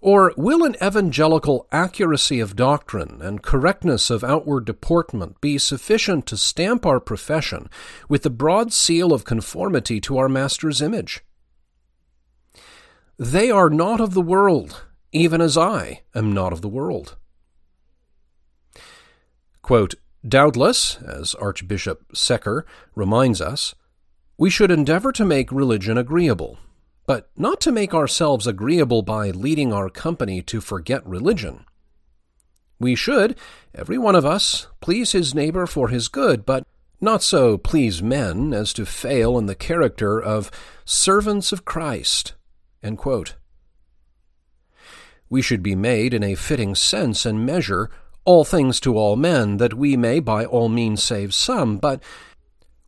Or 0.00 0.32
will 0.36 0.64
an 0.64 0.76
evangelical 0.82 1.66
accuracy 1.72 2.38
of 2.38 2.54
doctrine 2.54 3.20
and 3.20 3.42
correctness 3.42 4.10
of 4.10 4.22
outward 4.22 4.64
deportment 4.64 5.40
be 5.40 5.58
sufficient 5.58 6.24
to 6.26 6.36
stamp 6.36 6.86
our 6.86 7.00
profession 7.00 7.68
with 8.08 8.22
the 8.22 8.30
broad 8.30 8.72
seal 8.72 9.12
of 9.12 9.24
conformity 9.24 10.00
to 10.02 10.18
our 10.18 10.28
Master's 10.28 10.80
image? 10.80 11.24
They 13.18 13.50
are 13.50 13.70
not 13.70 14.00
of 14.00 14.14
the 14.14 14.22
world, 14.22 14.84
even 15.12 15.40
as 15.40 15.56
I 15.56 16.02
am 16.14 16.32
not 16.32 16.52
of 16.52 16.60
the 16.60 16.68
world. 16.68 17.16
Quote, 19.62 19.94
Doubtless, 20.26 20.96
as 20.96 21.34
Archbishop 21.36 22.16
Secker 22.16 22.66
reminds 22.94 23.40
us, 23.40 23.74
we 24.36 24.50
should 24.50 24.70
endeavor 24.70 25.12
to 25.12 25.24
make 25.24 25.52
religion 25.52 25.96
agreeable, 25.96 26.58
but 27.06 27.30
not 27.36 27.60
to 27.62 27.72
make 27.72 27.94
ourselves 27.94 28.46
agreeable 28.46 29.02
by 29.02 29.30
leading 29.30 29.72
our 29.72 29.88
company 29.88 30.42
to 30.42 30.60
forget 30.60 31.06
religion. 31.06 31.64
We 32.78 32.94
should, 32.94 33.36
every 33.74 33.98
one 33.98 34.14
of 34.14 34.24
us, 34.24 34.68
please 34.80 35.12
his 35.12 35.34
neighbor 35.34 35.66
for 35.66 35.88
his 35.88 36.08
good, 36.08 36.46
but 36.46 36.64
not 37.00 37.22
so 37.22 37.58
please 37.58 38.02
men 38.02 38.52
as 38.52 38.72
to 38.74 38.86
fail 38.86 39.38
in 39.38 39.46
the 39.46 39.54
character 39.54 40.20
of 40.20 40.50
servants 40.84 41.52
of 41.52 41.64
Christ. 41.64 42.34
We 45.30 45.42
should 45.42 45.62
be 45.62 45.74
made 45.74 46.14
in 46.14 46.22
a 46.22 46.34
fitting 46.34 46.74
sense 46.74 47.26
and 47.26 47.44
measure 47.44 47.90
all 48.24 48.44
things 48.44 48.80
to 48.80 48.96
all 48.96 49.16
men, 49.16 49.56
that 49.56 49.74
we 49.74 49.96
may 49.96 50.20
by 50.20 50.44
all 50.44 50.68
means 50.68 51.02
save 51.02 51.32
some, 51.34 51.78
but 51.78 52.02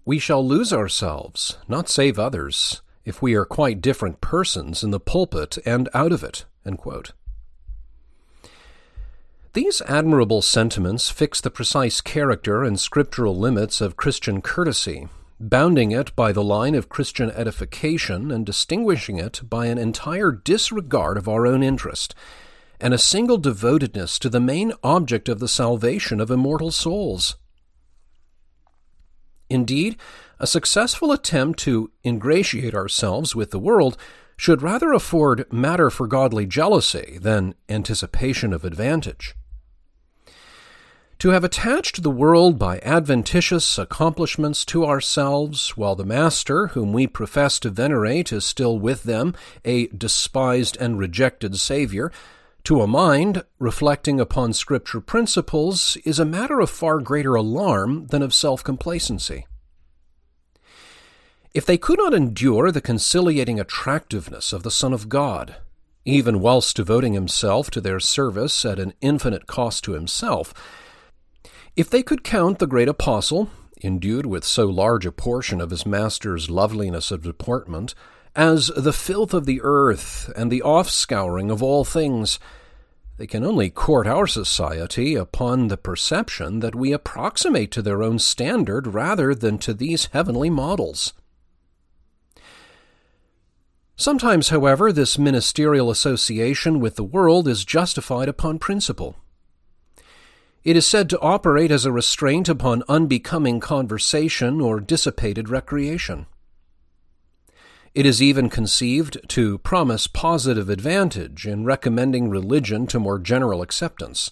we 0.05 0.19
shall 0.19 0.47
lose 0.47 0.73
ourselves, 0.73 1.57
not 1.69 1.89
save 1.89 2.19
others, 2.19 2.83
if 3.05 3.23
we 3.23 3.35
are 3.35 3.45
quite 3.45 3.81
different 3.81 4.21
persons 4.21 4.83
in 4.83 4.91
the 4.91 5.01
pulpit 5.01 5.57
and 5.65 5.89
out 5.95 6.13
of 6.13 6.23
it. 6.23 6.45
These 9.53 9.83
admirable 9.83 10.43
sentiments 10.43 11.11
fix 11.11 11.41
the 11.41 11.51
precise 11.51 12.01
character 12.01 12.63
and 12.63 12.79
scriptural 12.79 13.37
limits 13.37 13.81
of 13.81 13.97
Christian 13.97 14.43
courtesy, 14.43 15.09
bounding 15.41 15.91
it 15.91 16.15
by 16.15 16.33
the 16.33 16.45
line 16.45 16.75
of 16.75 16.91
Christian 16.91 17.31
edification 17.31 18.31
and 18.31 18.45
distinguishing 18.45 19.19
it 19.19 19.41
by 19.49 19.67
an 19.67 19.79
entire 19.79 20.31
disregard 20.31 21.17
of 21.17 21.29
our 21.29 21.47
own 21.47 21.63
interest 21.63 22.15
and 22.79 22.93
a 22.93 22.99
single 22.99 23.39
devotedness 23.39 24.19
to 24.19 24.29
the 24.29 24.41
main 24.41 24.73
object 24.85 25.29
of 25.29 25.39
the 25.39 25.49
salvation 25.49 26.21
of 26.21 26.31
immortal 26.31 26.71
souls. 26.71 27.37
Indeed, 29.49 29.97
a 30.39 30.47
successful 30.47 31.11
attempt 31.11 31.59
to 31.61 31.91
ingratiate 32.05 32.75
ourselves 32.75 33.35
with 33.35 33.51
the 33.51 33.59
world 33.59 33.97
should 34.37 34.63
rather 34.63 34.93
afford 34.93 35.51
matter 35.53 35.91
for 35.91 36.07
godly 36.07 36.47
jealousy 36.47 37.19
than 37.21 37.55
anticipation 37.69 38.53
of 38.53 38.65
advantage. 38.65 39.35
To 41.21 41.29
have 41.29 41.45
attached 41.45 42.03
the 42.03 42.11
world 42.11 42.59
by 42.59 42.81
adventitious 42.83 43.77
accomplishments 43.77 44.65
to 44.65 44.87
ourselves, 44.87 45.77
while 45.77 45.95
the 45.95 46.07
Master, 46.07 46.69
whom 46.69 46.95
we 46.95 47.07
profess 47.07 47.59
to 47.59 47.69
venerate, 47.69 48.33
is 48.33 48.47
still 48.47 48.79
with 48.79 49.03
them, 49.03 49.35
a 49.63 49.89
despised 49.89 50.79
and 50.81 50.99
rejected 50.99 51.61
Saviour, 51.61 52.11
to 52.65 52.81
a 52.81 52.87
mind 52.87 53.45
reflecting 53.59 54.19
upon 54.19 54.55
Scripture 54.55 55.03
principles 55.03 55.99
is 56.07 56.19
a 56.19 56.25
matter 56.25 56.59
of 56.59 56.71
far 56.71 57.01
greater 57.01 57.35
alarm 57.35 58.07
than 58.07 58.23
of 58.23 58.33
self 58.33 58.65
complacency. 58.65 59.47
If 61.53 61.67
they 61.67 61.77
could 61.77 61.99
not 61.99 62.15
endure 62.15 62.73
the 62.73 62.81
conciliating 62.81 63.61
attractiveness 63.61 64.55
of 64.55 64.63
the 64.63 64.71
Son 64.71 64.95
of 64.95 65.11
God, 65.11 65.57
even 66.07 66.41
whilst 66.41 66.77
devoting 66.77 67.13
himself 67.13 67.71
to 67.73 67.83
their 67.83 68.01
service 68.01 68.65
at 68.65 68.79
an 68.79 68.95
infinite 69.03 69.47
cost 69.47 69.85
to 69.85 69.93
himself, 69.93 70.55
if 71.77 71.89
they 71.89 72.03
could 72.03 72.25
count 72.25 72.59
the 72.59 72.67
great 72.67 72.89
apostle, 72.89 73.49
endued 73.83 74.27
with 74.27 74.45
so 74.45 74.67
large 74.67 75.07
a 75.07 75.13
portion 75.13 75.61
of 75.61 75.71
his 75.71 75.87
master's 75.87 76.51
loveliness 76.51 77.11
of 77.11 77.23
deportment, 77.23 77.95
as 78.37 78.69
the 78.77 78.93
filth 78.93 79.35
of 79.35 79.47
the 79.47 79.61
earth 79.63 80.31
and 80.37 80.51
the 80.51 80.63
offscouring 80.63 81.51
of 81.51 81.63
all 81.63 81.85
things. 81.85 82.39
They 83.17 83.27
can 83.27 83.45
only 83.45 83.69
court 83.71 84.07
our 84.07 84.27
society 84.27 85.15
upon 85.15 85.69
the 85.69 85.77
perception 85.77 86.61
that 86.61 86.75
we 86.75 86.93
approximate 86.93 87.71
to 87.73 87.83
their 87.83 88.03
own 88.03 88.19
standard 88.19 88.87
rather 88.87 89.35
than 89.35 89.59
to 89.59 89.75
these 89.75 90.07
heavenly 90.07 90.49
models. 90.49 91.13
Sometimes, 93.97 94.49
however, 94.49 94.91
this 94.91 95.19
ministerial 95.19 95.91
association 95.91 96.81
with 96.81 96.97
the 96.97 97.05
world 97.05 97.47
is 97.47 97.67
justified 97.67 98.31
upon 98.31 98.59
principle. 98.59 99.17
It 100.63 100.77
is 100.77 100.87
said 100.87 101.09
to 101.11 101.21
operate 101.21 101.71
as 101.71 101.87
a 101.87 101.93
restraint 101.93 102.49
upon 102.49 102.83
unbecoming 102.87 103.61
conversation 103.61 104.61
or 104.61 104.79
dissipated 104.79 105.49
recreation. 105.49 106.27
It 107.95 108.05
is 108.05 108.23
even 108.23 108.51
conceived 108.51 109.17
to 109.31 109.59
promise 109.59 110.07
positive 110.07 110.69
advantage 110.69 111.47
in 111.47 111.65
recommending 111.65 112.29
religion 112.29 112.87
to 112.89 113.01
more 113.01 113.19
general 113.19 113.63
acceptance. 113.63 114.31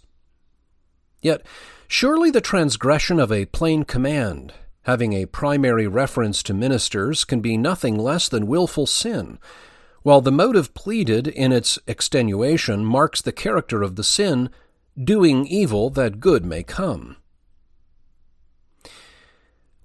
Yet, 1.23 1.45
surely 1.89 2.31
the 2.31 2.43
transgression 2.43 3.19
of 3.19 3.33
a 3.33 3.47
plain 3.47 3.85
command, 3.85 4.53
having 4.83 5.15
a 5.15 5.27
primary 5.27 5.89
reference 5.89 6.43
to 6.45 6.55
ministers, 6.55 7.25
can 7.25 7.41
be 7.41 7.57
nothing 7.57 7.99
less 7.99 8.29
than 8.29 8.47
wilful 8.47 8.87
sin, 8.87 9.39
while 10.03 10.21
the 10.21 10.31
motive 10.31 10.75
pleaded 10.75 11.27
in 11.27 11.53
its 11.53 11.79
extenuation 11.89 12.85
marks 12.85 13.23
the 13.23 13.33
character 13.33 13.83
of 13.83 13.97
the 13.97 14.05
sin, 14.05 14.51
doing 15.03 15.47
evil 15.47 15.91
that 15.91 16.21
good 16.21 16.45
may 16.45 16.63
come. 16.63 17.17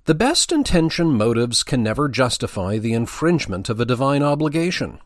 The 0.06 0.15
best 0.15 0.52
intentioned 0.52 1.13
motives 1.13 1.63
can 1.63 1.84
never 1.84 2.10
justify 2.10 2.78
the 2.78 2.93
infringement 2.93 3.69
of 3.69 3.80
a 3.80 3.86
divine 3.86 4.23
obligation, 4.23 4.99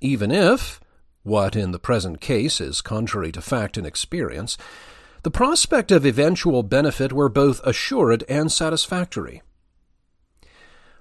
even 0.00 0.30
if, 0.30 0.80
what 1.22 1.54
in 1.54 1.72
the 1.72 1.78
present 1.78 2.20
case 2.20 2.60
is 2.60 2.80
contrary 2.80 3.30
to 3.32 3.42
fact 3.42 3.76
and 3.76 3.86
experience, 3.86 4.56
the 5.22 5.30
prospect 5.30 5.92
of 5.92 6.06
eventual 6.06 6.62
benefit 6.62 7.12
were 7.12 7.28
both 7.28 7.60
assured 7.64 8.24
and 8.28 8.50
satisfactory. 8.50 9.42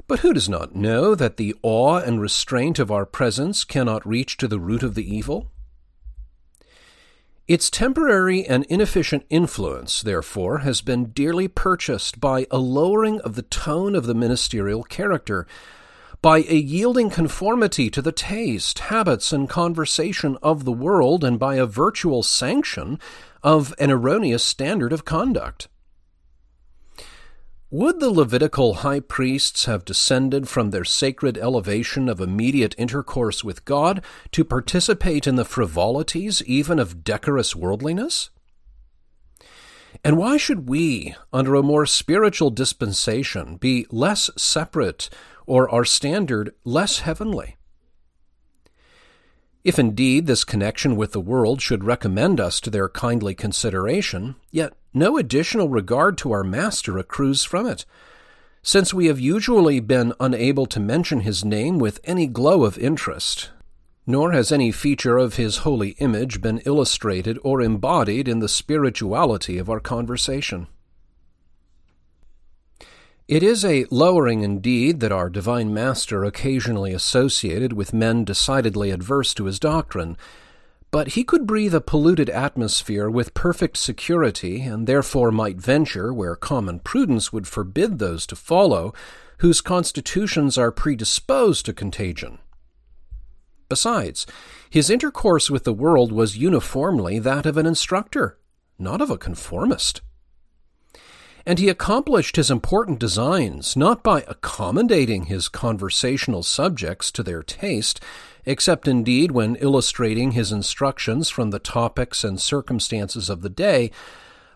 But 0.07 0.19
who 0.19 0.33
does 0.33 0.49
not 0.49 0.75
know 0.75 1.15
that 1.15 1.37
the 1.37 1.55
awe 1.63 1.97
and 1.97 2.19
restraint 2.19 2.79
of 2.79 2.91
our 2.91 3.05
presence 3.05 3.63
cannot 3.63 4.05
reach 4.05 4.35
to 4.37 4.47
the 4.47 4.59
root 4.59 4.83
of 4.83 4.95
the 4.95 5.15
evil? 5.15 5.51
Its 7.51 7.69
temporary 7.69 8.45
and 8.45 8.63
inefficient 8.69 9.25
influence, 9.29 10.01
therefore, 10.01 10.59
has 10.59 10.79
been 10.79 11.07
dearly 11.07 11.49
purchased 11.49 12.21
by 12.21 12.47
a 12.49 12.57
lowering 12.57 13.19
of 13.19 13.35
the 13.35 13.41
tone 13.41 13.93
of 13.93 14.05
the 14.05 14.13
ministerial 14.13 14.83
character, 14.83 15.45
by 16.21 16.37
a 16.37 16.55
yielding 16.55 17.09
conformity 17.09 17.89
to 17.89 18.01
the 18.01 18.13
taste, 18.13 18.79
habits, 18.79 19.33
and 19.33 19.49
conversation 19.49 20.37
of 20.41 20.63
the 20.63 20.71
world, 20.71 21.25
and 21.25 21.37
by 21.37 21.55
a 21.55 21.65
virtual 21.65 22.23
sanction 22.23 22.97
of 23.43 23.75
an 23.77 23.91
erroneous 23.91 24.45
standard 24.45 24.93
of 24.93 25.03
conduct. 25.03 25.67
Would 27.73 28.01
the 28.01 28.09
Levitical 28.09 28.73
high 28.73 28.99
priests 28.99 29.63
have 29.63 29.85
descended 29.85 30.49
from 30.49 30.71
their 30.71 30.83
sacred 30.83 31.37
elevation 31.37 32.09
of 32.09 32.19
immediate 32.19 32.75
intercourse 32.77 33.45
with 33.45 33.63
God 33.63 34.03
to 34.33 34.43
participate 34.43 35.25
in 35.25 35.37
the 35.37 35.45
frivolities 35.45 36.43
even 36.43 36.79
of 36.79 37.05
decorous 37.05 37.55
worldliness? 37.55 38.29
And 40.03 40.17
why 40.17 40.35
should 40.35 40.67
we, 40.67 41.15
under 41.31 41.55
a 41.55 41.63
more 41.63 41.85
spiritual 41.85 42.49
dispensation, 42.49 43.55
be 43.55 43.87
less 43.89 44.29
separate 44.37 45.09
or 45.45 45.69
our 45.69 45.85
standard 45.85 46.53
less 46.65 46.99
heavenly? 46.99 47.55
If 49.63 49.77
indeed 49.77 50.25
this 50.25 50.43
connection 50.43 50.95
with 50.95 51.11
the 51.11 51.19
world 51.19 51.61
should 51.61 51.83
recommend 51.83 52.39
us 52.39 52.59
to 52.61 52.69
their 52.71 52.89
kindly 52.89 53.35
consideration, 53.35 54.35
yet 54.49 54.73
no 54.93 55.17
additional 55.17 55.69
regard 55.69 56.17
to 56.19 56.31
our 56.31 56.43
Master 56.43 56.97
accrues 56.97 57.43
from 57.43 57.67
it, 57.67 57.85
since 58.63 58.93
we 58.93 59.05
have 59.05 59.19
usually 59.19 59.79
been 59.79 60.13
unable 60.19 60.65
to 60.67 60.79
mention 60.79 61.21
his 61.21 61.45
name 61.45 61.77
with 61.77 61.99
any 62.03 62.25
glow 62.25 62.63
of 62.63 62.77
interest, 62.77 63.51
nor 64.07 64.31
has 64.31 64.51
any 64.51 64.71
feature 64.71 65.17
of 65.17 65.35
his 65.35 65.57
holy 65.57 65.91
image 65.99 66.41
been 66.41 66.59
illustrated 66.65 67.37
or 67.43 67.61
embodied 67.61 68.27
in 68.27 68.39
the 68.39 68.49
spirituality 68.49 69.59
of 69.59 69.69
our 69.69 69.79
conversation. 69.79 70.67
It 73.31 73.43
is 73.43 73.63
a 73.63 73.85
lowering 73.89 74.43
indeed 74.43 74.99
that 74.99 75.13
our 75.13 75.29
divine 75.29 75.73
master 75.73 76.25
occasionally 76.25 76.91
associated 76.91 77.71
with 77.71 77.93
men 77.93 78.25
decidedly 78.25 78.91
adverse 78.91 79.33
to 79.35 79.45
his 79.45 79.57
doctrine, 79.57 80.17
but 80.91 81.13
he 81.13 81.23
could 81.23 81.47
breathe 81.47 81.73
a 81.73 81.79
polluted 81.79 82.29
atmosphere 82.29 83.09
with 83.09 83.33
perfect 83.33 83.77
security, 83.77 84.63
and 84.63 84.85
therefore 84.85 85.31
might 85.31 85.61
venture 85.61 86.13
where 86.13 86.35
common 86.35 86.81
prudence 86.81 87.31
would 87.31 87.47
forbid 87.47 87.99
those 87.99 88.25
to 88.27 88.35
follow 88.35 88.93
whose 89.37 89.61
constitutions 89.61 90.57
are 90.57 90.69
predisposed 90.69 91.65
to 91.67 91.71
contagion. 91.71 92.39
Besides, 93.69 94.27
his 94.69 94.89
intercourse 94.89 95.49
with 95.49 95.63
the 95.63 95.71
world 95.71 96.11
was 96.11 96.35
uniformly 96.35 97.17
that 97.19 97.45
of 97.45 97.55
an 97.55 97.65
instructor, 97.65 98.37
not 98.77 98.99
of 98.99 99.09
a 99.09 99.17
conformist. 99.17 100.01
And 101.45 101.59
he 101.59 101.69
accomplished 101.69 102.35
his 102.35 102.51
important 102.51 102.99
designs 102.99 103.75
not 103.75 104.03
by 104.03 104.21
accommodating 104.27 105.25
his 105.25 105.49
conversational 105.49 106.43
subjects 106.43 107.11
to 107.11 107.23
their 107.23 107.41
taste, 107.41 107.99
except 108.45 108.87
indeed 108.87 109.31
when 109.31 109.55
illustrating 109.55 110.31
his 110.31 110.51
instructions 110.51 111.29
from 111.29 111.49
the 111.49 111.59
topics 111.59 112.23
and 112.23 112.39
circumstances 112.39 113.29
of 113.29 113.41
the 113.41 113.49
day, 113.49 113.91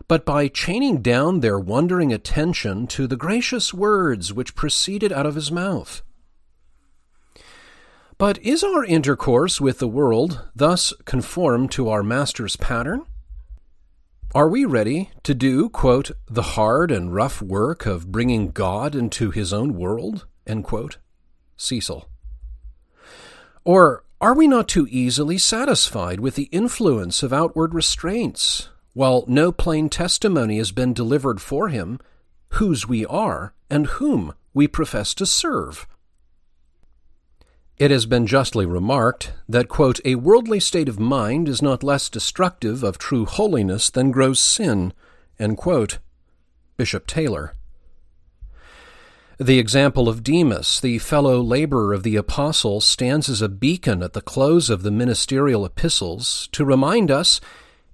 but 0.08 0.24
by 0.24 0.48
chaining 0.48 1.02
down 1.02 1.40
their 1.40 1.58
wondering 1.58 2.12
attention 2.12 2.86
to 2.86 3.06
the 3.06 3.16
gracious 3.16 3.74
words 3.74 4.32
which 4.32 4.54
proceeded 4.54 5.12
out 5.12 5.26
of 5.26 5.34
his 5.34 5.50
mouth. 5.50 6.02
But 8.18 8.38
is 8.38 8.64
our 8.64 8.84
intercourse 8.84 9.60
with 9.60 9.78
the 9.78 9.88
world 9.88 10.40
thus 10.54 10.94
conformed 11.04 11.70
to 11.72 11.88
our 11.88 12.02
Master's 12.02 12.56
pattern? 12.56 13.04
Are 14.34 14.48
we 14.48 14.64
ready 14.64 15.10
to 15.22 15.34
do, 15.34 15.68
quote, 15.70 16.10
the 16.26 16.42
hard 16.42 16.90
and 16.90 17.14
rough 17.14 17.40
work 17.40 17.86
of 17.86 18.12
bringing 18.12 18.50
God 18.50 18.94
into 18.94 19.30
his 19.30 19.52
own 19.52 19.74
world? 19.74 20.26
Cecil. 21.56 22.08
Or 23.64 24.04
are 24.20 24.34
we 24.34 24.46
not 24.46 24.68
too 24.68 24.86
easily 24.90 25.38
satisfied 25.38 26.20
with 26.20 26.34
the 26.34 26.50
influence 26.52 27.22
of 27.22 27.32
outward 27.32 27.72
restraints, 27.72 28.68
while 28.92 29.24
no 29.26 29.52
plain 29.52 29.88
testimony 29.88 30.58
has 30.58 30.72
been 30.72 30.92
delivered 30.92 31.40
for 31.40 31.68
him 31.68 31.98
whose 32.54 32.86
we 32.86 33.06
are 33.06 33.54
and 33.70 33.86
whom 33.86 34.34
we 34.52 34.66
profess 34.66 35.14
to 35.14 35.24
serve? 35.24 35.86
It 37.78 37.90
has 37.90 38.06
been 38.06 38.26
justly 38.26 38.64
remarked 38.64 39.32
that, 39.46 39.68
quote, 39.68 40.00
a 40.04 40.14
worldly 40.14 40.60
state 40.60 40.88
of 40.88 40.98
mind 40.98 41.46
is 41.46 41.60
not 41.60 41.82
less 41.82 42.08
destructive 42.08 42.82
of 42.82 42.96
true 42.96 43.26
holiness 43.26 43.90
than 43.90 44.12
gross 44.12 44.40
sin, 44.40 44.94
quote, 45.56 45.98
Bishop 46.78 47.06
Taylor. 47.06 47.54
The 49.38 49.58
example 49.58 50.08
of 50.08 50.22
Demas, 50.22 50.80
the 50.80 50.98
fellow 50.98 51.42
laborer 51.42 51.92
of 51.92 52.02
the 52.02 52.16
apostle, 52.16 52.80
stands 52.80 53.28
as 53.28 53.42
a 53.42 53.48
beacon 53.50 54.02
at 54.02 54.14
the 54.14 54.22
close 54.22 54.70
of 54.70 54.82
the 54.82 54.90
ministerial 54.90 55.66
epistles 55.66 56.48
to 56.52 56.64
remind 56.64 57.10
us, 57.10 57.42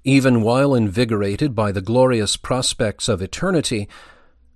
even 0.05 0.43
while 0.43 0.77
invigorated 0.77 1.57
by 1.57 1.73
the 1.73 1.81
glorious 1.81 2.37
prospects 2.37 3.09
of 3.09 3.21
eternity, 3.21 3.89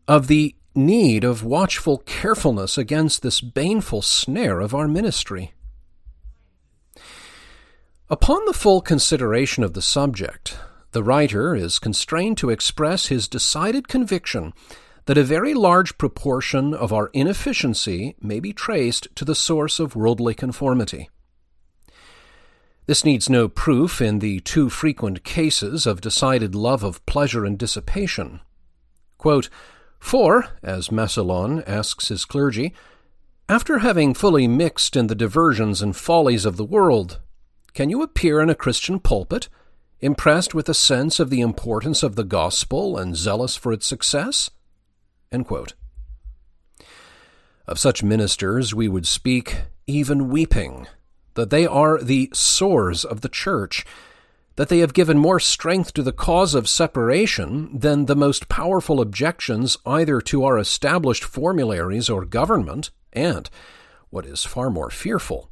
of 0.06 0.28
the 0.28 0.54
need 0.76 1.24
of 1.24 1.42
watchful 1.42 1.98
carefulness 1.98 2.76
against 2.76 3.22
this 3.22 3.40
baneful 3.40 4.02
snare 4.02 4.60
of 4.60 4.74
our 4.74 4.86
ministry. 4.86 5.52
Upon 8.08 8.44
the 8.44 8.52
full 8.52 8.80
consideration 8.80 9.64
of 9.64 9.72
the 9.72 9.82
subject, 9.82 10.58
the 10.92 11.02
writer 11.02 11.56
is 11.56 11.78
constrained 11.78 12.38
to 12.38 12.50
express 12.50 13.06
his 13.06 13.26
decided 13.26 13.88
conviction 13.88 14.52
that 15.06 15.18
a 15.18 15.24
very 15.24 15.54
large 15.54 15.98
proportion 15.98 16.72
of 16.72 16.92
our 16.92 17.08
inefficiency 17.08 18.14
may 18.20 18.38
be 18.38 18.52
traced 18.52 19.08
to 19.16 19.24
the 19.24 19.34
source 19.34 19.80
of 19.80 19.96
worldly 19.96 20.34
conformity. 20.34 21.10
This 22.86 23.04
needs 23.04 23.28
no 23.28 23.48
proof 23.48 24.00
in 24.00 24.20
the 24.20 24.38
too 24.40 24.70
frequent 24.70 25.24
cases 25.24 25.86
of 25.86 26.00
decided 26.00 26.54
love 26.54 26.84
of 26.84 27.04
pleasure 27.06 27.44
and 27.44 27.58
dissipation. 27.58 28.40
Quote, 29.18 29.48
for, 30.06 30.46
as 30.62 30.92
Massillon 30.92 31.64
asks 31.66 32.08
his 32.08 32.24
clergy, 32.24 32.72
after 33.48 33.78
having 33.78 34.14
fully 34.14 34.46
mixed 34.46 34.94
in 34.94 35.08
the 35.08 35.16
diversions 35.16 35.82
and 35.82 35.96
follies 35.96 36.44
of 36.44 36.56
the 36.56 36.64
world, 36.64 37.18
can 37.74 37.90
you 37.90 38.02
appear 38.02 38.40
in 38.40 38.48
a 38.48 38.54
Christian 38.54 39.00
pulpit, 39.00 39.48
impressed 40.00 40.54
with 40.54 40.68
a 40.68 40.74
sense 40.74 41.18
of 41.18 41.28
the 41.28 41.40
importance 41.40 42.04
of 42.04 42.14
the 42.14 42.22
gospel 42.22 42.96
and 42.96 43.16
zealous 43.16 43.56
for 43.56 43.72
its 43.72 43.84
success? 43.84 44.50
Of 47.66 47.80
such 47.80 48.04
ministers 48.04 48.72
we 48.72 48.88
would 48.88 49.08
speak 49.08 49.62
even 49.88 50.28
weeping, 50.28 50.86
that 51.34 51.50
they 51.50 51.66
are 51.66 52.00
the 52.00 52.30
sores 52.32 53.04
of 53.04 53.22
the 53.22 53.28
church, 53.28 53.84
that 54.56 54.68
they 54.68 54.78
have 54.78 54.94
given 54.94 55.18
more 55.18 55.38
strength 55.38 55.92
to 55.94 56.02
the 56.02 56.12
cause 56.12 56.54
of 56.54 56.68
separation 56.68 57.78
than 57.78 58.06
the 58.06 58.16
most 58.16 58.48
powerful 58.48 59.00
objections 59.00 59.76
either 59.86 60.20
to 60.20 60.44
our 60.44 60.58
established 60.58 61.24
formularies 61.24 62.08
or 62.08 62.24
government, 62.24 62.90
and, 63.12 63.48
what 64.10 64.26
is 64.26 64.44
far 64.44 64.70
more 64.70 64.90
fearful, 64.90 65.50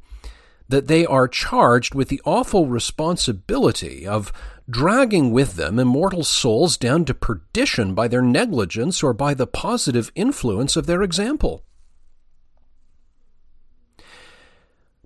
that 0.67 0.87
they 0.87 1.05
are 1.05 1.27
charged 1.27 1.93
with 1.93 2.09
the 2.09 2.21
awful 2.25 2.67
responsibility 2.67 4.07
of 4.07 4.33
dragging 4.69 5.31
with 5.31 5.53
them 5.55 5.77
immortal 5.77 6.23
souls 6.23 6.75
down 6.75 7.05
to 7.05 7.13
perdition 7.13 7.93
by 7.93 8.07
their 8.07 8.21
negligence 8.21 9.03
or 9.03 9.13
by 9.13 9.33
the 9.33 9.45
positive 9.45 10.11
influence 10.15 10.75
of 10.75 10.87
their 10.87 11.03
example. 11.03 11.64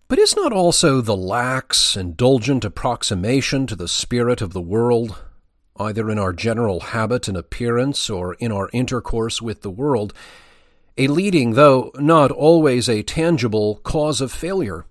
But 0.10 0.18
is 0.18 0.36
not 0.36 0.52
also 0.52 1.02
the 1.02 1.16
lax, 1.16 1.96
indulgent 1.96 2.66
approximation 2.66 3.68
to 3.68 3.76
the 3.76 3.88
spirit 3.88 4.42
of 4.42 4.54
the 4.54 4.62
world, 4.62 5.22
either 5.78 6.10
in 6.10 6.18
our 6.18 6.34
general 6.34 6.80
habit 6.80 7.28
and 7.28 7.38
appearance 7.38 8.10
or 8.10 8.34
in 8.34 8.52
our 8.52 8.72
intercourse 8.74 9.40
with 9.40 9.62
the 9.62 9.70
world, 9.70 10.16
a 10.98 11.06
leading, 11.06 11.54
though 11.54 11.92
not 12.00 12.32
always 12.32 12.90
a 12.90 13.04
tangible, 13.04 13.76
cause 13.84 14.20
of 14.20 14.32
failure? 14.32 14.88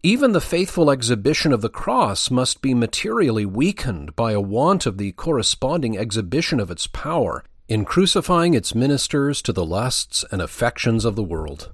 Even 0.00 0.30
the 0.30 0.40
faithful 0.40 0.88
exhibition 0.88 1.52
of 1.52 1.60
the 1.60 1.68
cross 1.68 2.30
must 2.30 2.62
be 2.62 2.72
materially 2.72 3.44
weakened 3.44 4.14
by 4.14 4.30
a 4.30 4.40
want 4.40 4.86
of 4.86 4.96
the 4.96 5.10
corresponding 5.10 5.98
exhibition 5.98 6.60
of 6.60 6.70
its 6.70 6.86
power 6.86 7.42
in 7.66 7.84
crucifying 7.84 8.54
its 8.54 8.76
ministers 8.76 9.42
to 9.42 9.52
the 9.52 9.66
lusts 9.66 10.24
and 10.30 10.40
affections 10.40 11.04
of 11.04 11.16
the 11.16 11.24
world. 11.24 11.72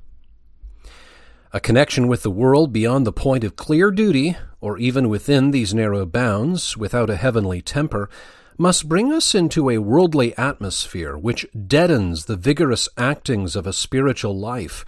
A 1.54 1.60
connection 1.60 2.08
with 2.08 2.22
the 2.22 2.30
world 2.30 2.72
beyond 2.72 3.06
the 3.06 3.12
point 3.12 3.44
of 3.44 3.56
clear 3.56 3.90
duty, 3.90 4.38
or 4.62 4.78
even 4.78 5.10
within 5.10 5.50
these 5.50 5.74
narrow 5.74 6.06
bounds, 6.06 6.78
without 6.78 7.10
a 7.10 7.16
heavenly 7.16 7.60
temper, 7.60 8.08
must 8.56 8.88
bring 8.88 9.12
us 9.12 9.34
into 9.34 9.68
a 9.68 9.76
worldly 9.76 10.34
atmosphere 10.38 11.14
which 11.18 11.46
deadens 11.66 12.24
the 12.24 12.36
vigorous 12.36 12.88
actings 12.96 13.54
of 13.54 13.66
a 13.66 13.72
spiritual 13.74 14.34
life, 14.34 14.86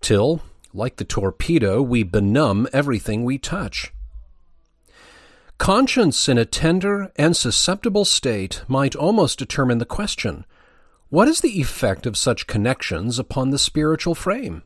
till, 0.00 0.42
like 0.72 0.96
the 0.96 1.04
torpedo, 1.04 1.80
we 1.80 2.02
benumb 2.02 2.66
everything 2.72 3.22
we 3.22 3.38
touch. 3.38 3.92
Conscience 5.58 6.28
in 6.28 6.38
a 6.38 6.44
tender 6.44 7.12
and 7.14 7.36
susceptible 7.36 8.04
state 8.04 8.62
might 8.66 8.96
almost 8.96 9.38
determine 9.38 9.78
the 9.78 9.84
question 9.84 10.44
what 11.08 11.28
is 11.28 11.40
the 11.40 11.60
effect 11.60 12.04
of 12.04 12.16
such 12.16 12.48
connections 12.48 13.20
upon 13.20 13.50
the 13.50 13.58
spiritual 13.58 14.16
frame? 14.16 14.64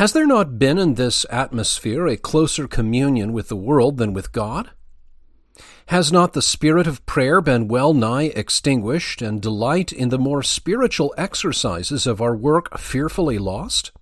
Has 0.00 0.14
there 0.14 0.26
not 0.26 0.58
been 0.58 0.78
in 0.78 0.94
this 0.94 1.26
atmosphere 1.28 2.06
a 2.06 2.16
closer 2.16 2.66
communion 2.66 3.34
with 3.34 3.48
the 3.48 3.54
world 3.54 3.98
than 3.98 4.14
with 4.14 4.32
God? 4.32 4.70
Has 5.88 6.10
not 6.10 6.32
the 6.32 6.40
spirit 6.40 6.86
of 6.86 7.04
prayer 7.04 7.42
been 7.42 7.68
well 7.68 7.92
nigh 7.92 8.32
extinguished, 8.34 9.20
and 9.20 9.42
delight 9.42 9.92
in 9.92 10.08
the 10.08 10.18
more 10.18 10.42
spiritual 10.42 11.12
exercises 11.18 12.06
of 12.06 12.22
our 12.22 12.34
work 12.34 12.78
fearfully 12.78 13.36
lost? 13.36 13.92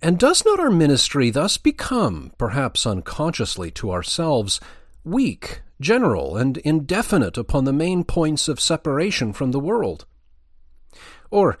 And 0.00 0.20
does 0.20 0.44
not 0.44 0.60
our 0.60 0.70
ministry 0.70 1.30
thus 1.30 1.56
become, 1.56 2.30
perhaps 2.38 2.86
unconsciously 2.86 3.72
to 3.72 3.90
ourselves, 3.90 4.60
weak, 5.02 5.62
general, 5.80 6.36
and 6.36 6.58
indefinite 6.58 7.36
upon 7.36 7.64
the 7.64 7.72
main 7.72 8.04
points 8.04 8.46
of 8.46 8.60
separation 8.60 9.32
from 9.32 9.50
the 9.50 9.58
world? 9.58 10.06
Or, 11.28 11.58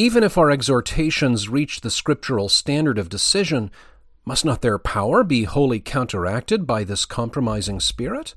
even 0.00 0.24
if 0.24 0.38
our 0.38 0.50
exhortations 0.50 1.50
reach 1.50 1.82
the 1.82 1.90
scriptural 1.90 2.48
standard 2.48 2.96
of 2.96 3.10
decision, 3.10 3.70
must 4.24 4.46
not 4.46 4.62
their 4.62 4.78
power 4.78 5.22
be 5.22 5.44
wholly 5.44 5.78
counteracted 5.78 6.66
by 6.66 6.84
this 6.84 7.04
compromising 7.04 7.78
spirit? 7.78 8.34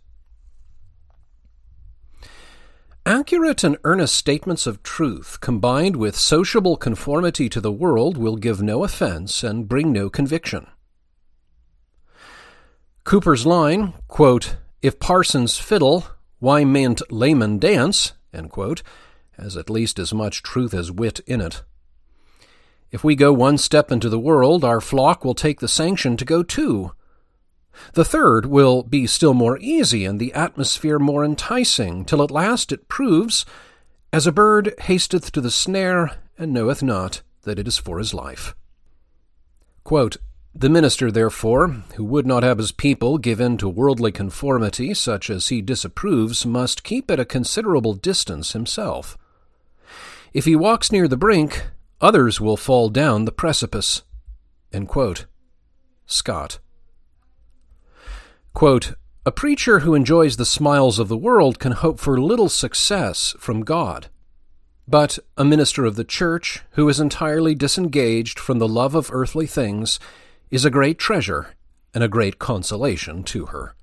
Accurate 3.05 3.63
and 3.63 3.77
earnest 3.85 4.13
statements 4.13 4.67
of 4.67 4.83
truth 4.83 5.39
combined 5.39 5.95
with 5.95 6.17
sociable 6.17 6.75
conformity 6.75 7.47
to 7.47 7.61
the 7.61 7.71
world 7.71 8.17
will 8.17 8.35
give 8.35 8.61
no 8.61 8.83
offense 8.83 9.41
and 9.41 9.65
bring 9.65 9.93
no 9.93 10.09
conviction. 10.09 10.67
Cowper's 13.05 13.45
line, 13.45 13.93
quote, 14.09 14.57
If 14.81 14.99
parsons 14.99 15.57
fiddle, 15.57 16.07
why 16.39 16.65
mayn't 16.65 17.09
laymen 17.09 17.57
dance? 17.57 18.11
Quote, 18.49 18.83
has 19.37 19.57
at 19.57 19.69
least 19.69 19.99
as 19.99 20.13
much 20.13 20.43
truth 20.43 20.73
as 20.73 20.91
wit 20.91 21.19
in 21.27 21.41
it. 21.41 21.63
If 22.91 23.03
we 23.03 23.15
go 23.15 23.33
one 23.33 23.57
step 23.57 23.91
into 23.91 24.09
the 24.09 24.19
world, 24.19 24.63
our 24.63 24.79
flock 24.79 25.25
will 25.25 25.33
take 25.33 25.59
the 25.59 25.67
sanction 25.67 26.15
to 26.17 26.25
go 26.25 26.43
two. 26.43 26.91
The 27.93 28.05
third 28.05 28.45
will 28.45 28.83
be 28.83 29.07
still 29.07 29.33
more 29.33 29.57
easy 29.57 30.05
and 30.05 30.19
the 30.19 30.33
atmosphere 30.33 30.99
more 30.99 31.25
enticing, 31.25 32.05
till 32.05 32.21
at 32.21 32.29
last 32.29 32.71
it 32.71 32.87
proves, 32.87 33.45
as 34.11 34.27
a 34.27 34.31
bird 34.31 34.75
hasteth 34.81 35.31
to 35.31 35.41
the 35.41 35.49
snare, 35.49 36.17
and 36.37 36.53
knoweth 36.53 36.83
not 36.83 37.23
that 37.43 37.57
it 37.57 37.67
is 37.67 37.79
for 37.79 37.97
his 37.97 38.13
life. 38.13 38.55
Quote, 39.83 40.17
the 40.55 40.69
minister, 40.69 41.09
therefore, 41.11 41.69
who 41.95 42.03
would 42.03 42.27
not 42.27 42.43
have 42.43 42.59
his 42.59 42.71
people 42.71 43.17
give 43.17 43.41
in 43.41 43.57
to 43.57 43.67
worldly 43.67 44.11
conformity 44.11 44.93
such 44.93 45.31
as 45.31 45.47
he 45.47 45.63
disapproves, 45.63 46.45
must 46.45 46.83
keep 46.83 47.09
at 47.09 47.19
a 47.19 47.25
considerable 47.25 47.95
distance 47.95 48.51
himself. 48.51 49.17
If 50.33 50.45
he 50.45 50.55
walks 50.55 50.91
near 50.91 51.07
the 51.07 51.17
brink, 51.17 51.67
others 52.01 52.41
will 52.41 52.57
fall 52.57 52.89
down 52.89 53.25
the 53.25 53.31
precipice. 53.31 54.01
Scott. 56.07 56.59
Quote, 58.53 58.95
a 59.25 59.31
preacher 59.31 59.79
who 59.79 59.95
enjoys 59.95 60.35
the 60.35 60.45
smiles 60.45 60.99
of 60.99 61.07
the 61.07 61.17
world 61.17 61.59
can 61.59 61.71
hope 61.71 61.99
for 61.99 62.19
little 62.19 62.49
success 62.49 63.35
from 63.39 63.61
God. 63.61 64.07
But 64.87 65.19
a 65.37 65.45
minister 65.45 65.85
of 65.85 65.95
the 65.95 66.03
church 66.03 66.61
who 66.71 66.89
is 66.89 66.99
entirely 66.99 67.55
disengaged 67.55 68.37
from 68.37 68.59
the 68.59 68.67
love 68.67 68.95
of 68.95 69.11
earthly 69.13 69.47
things 69.47 69.99
is 70.51 70.65
a 70.65 70.69
great 70.69 70.97
treasure 70.97 71.55
and 71.93 72.03
a 72.03 72.09
great 72.09 72.37
consolation 72.37 73.23
to 73.23 73.45
her. 73.47 73.75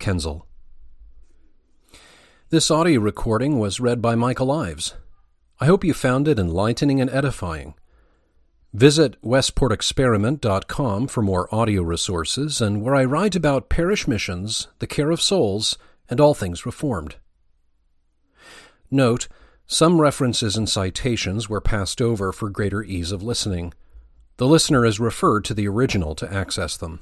Quesnel. 0.00 0.46
This 2.50 2.70
audio 2.70 3.00
recording 3.00 3.58
was 3.58 3.80
read 3.80 4.02
by 4.02 4.14
Michael 4.14 4.52
Ives. 4.52 4.94
I 5.60 5.66
hope 5.66 5.82
you 5.82 5.94
found 5.94 6.28
it 6.28 6.38
enlightening 6.38 7.00
and 7.00 7.08
edifying. 7.08 7.74
Visit 8.74 9.20
westportexperiment.com 9.22 11.06
for 11.08 11.22
more 11.22 11.52
audio 11.52 11.82
resources 11.82 12.60
and 12.60 12.82
where 12.82 12.94
I 12.94 13.06
write 13.06 13.34
about 13.34 13.70
parish 13.70 14.06
missions, 14.06 14.68
the 14.78 14.86
care 14.86 15.10
of 15.10 15.22
souls, 15.22 15.78
and 16.10 16.20
all 16.20 16.34
things 16.34 16.66
reformed. 16.66 17.16
Note, 18.90 19.26
some 19.66 19.98
references 19.98 20.54
and 20.54 20.68
citations 20.68 21.48
were 21.48 21.62
passed 21.62 22.02
over 22.02 22.30
for 22.30 22.50
greater 22.50 22.82
ease 22.82 23.10
of 23.10 23.22
listening. 23.22 23.72
The 24.36 24.46
listener 24.46 24.84
is 24.84 25.00
referred 25.00 25.46
to 25.46 25.54
the 25.54 25.66
original 25.66 26.14
to 26.16 26.30
access 26.32 26.76
them. 26.76 27.00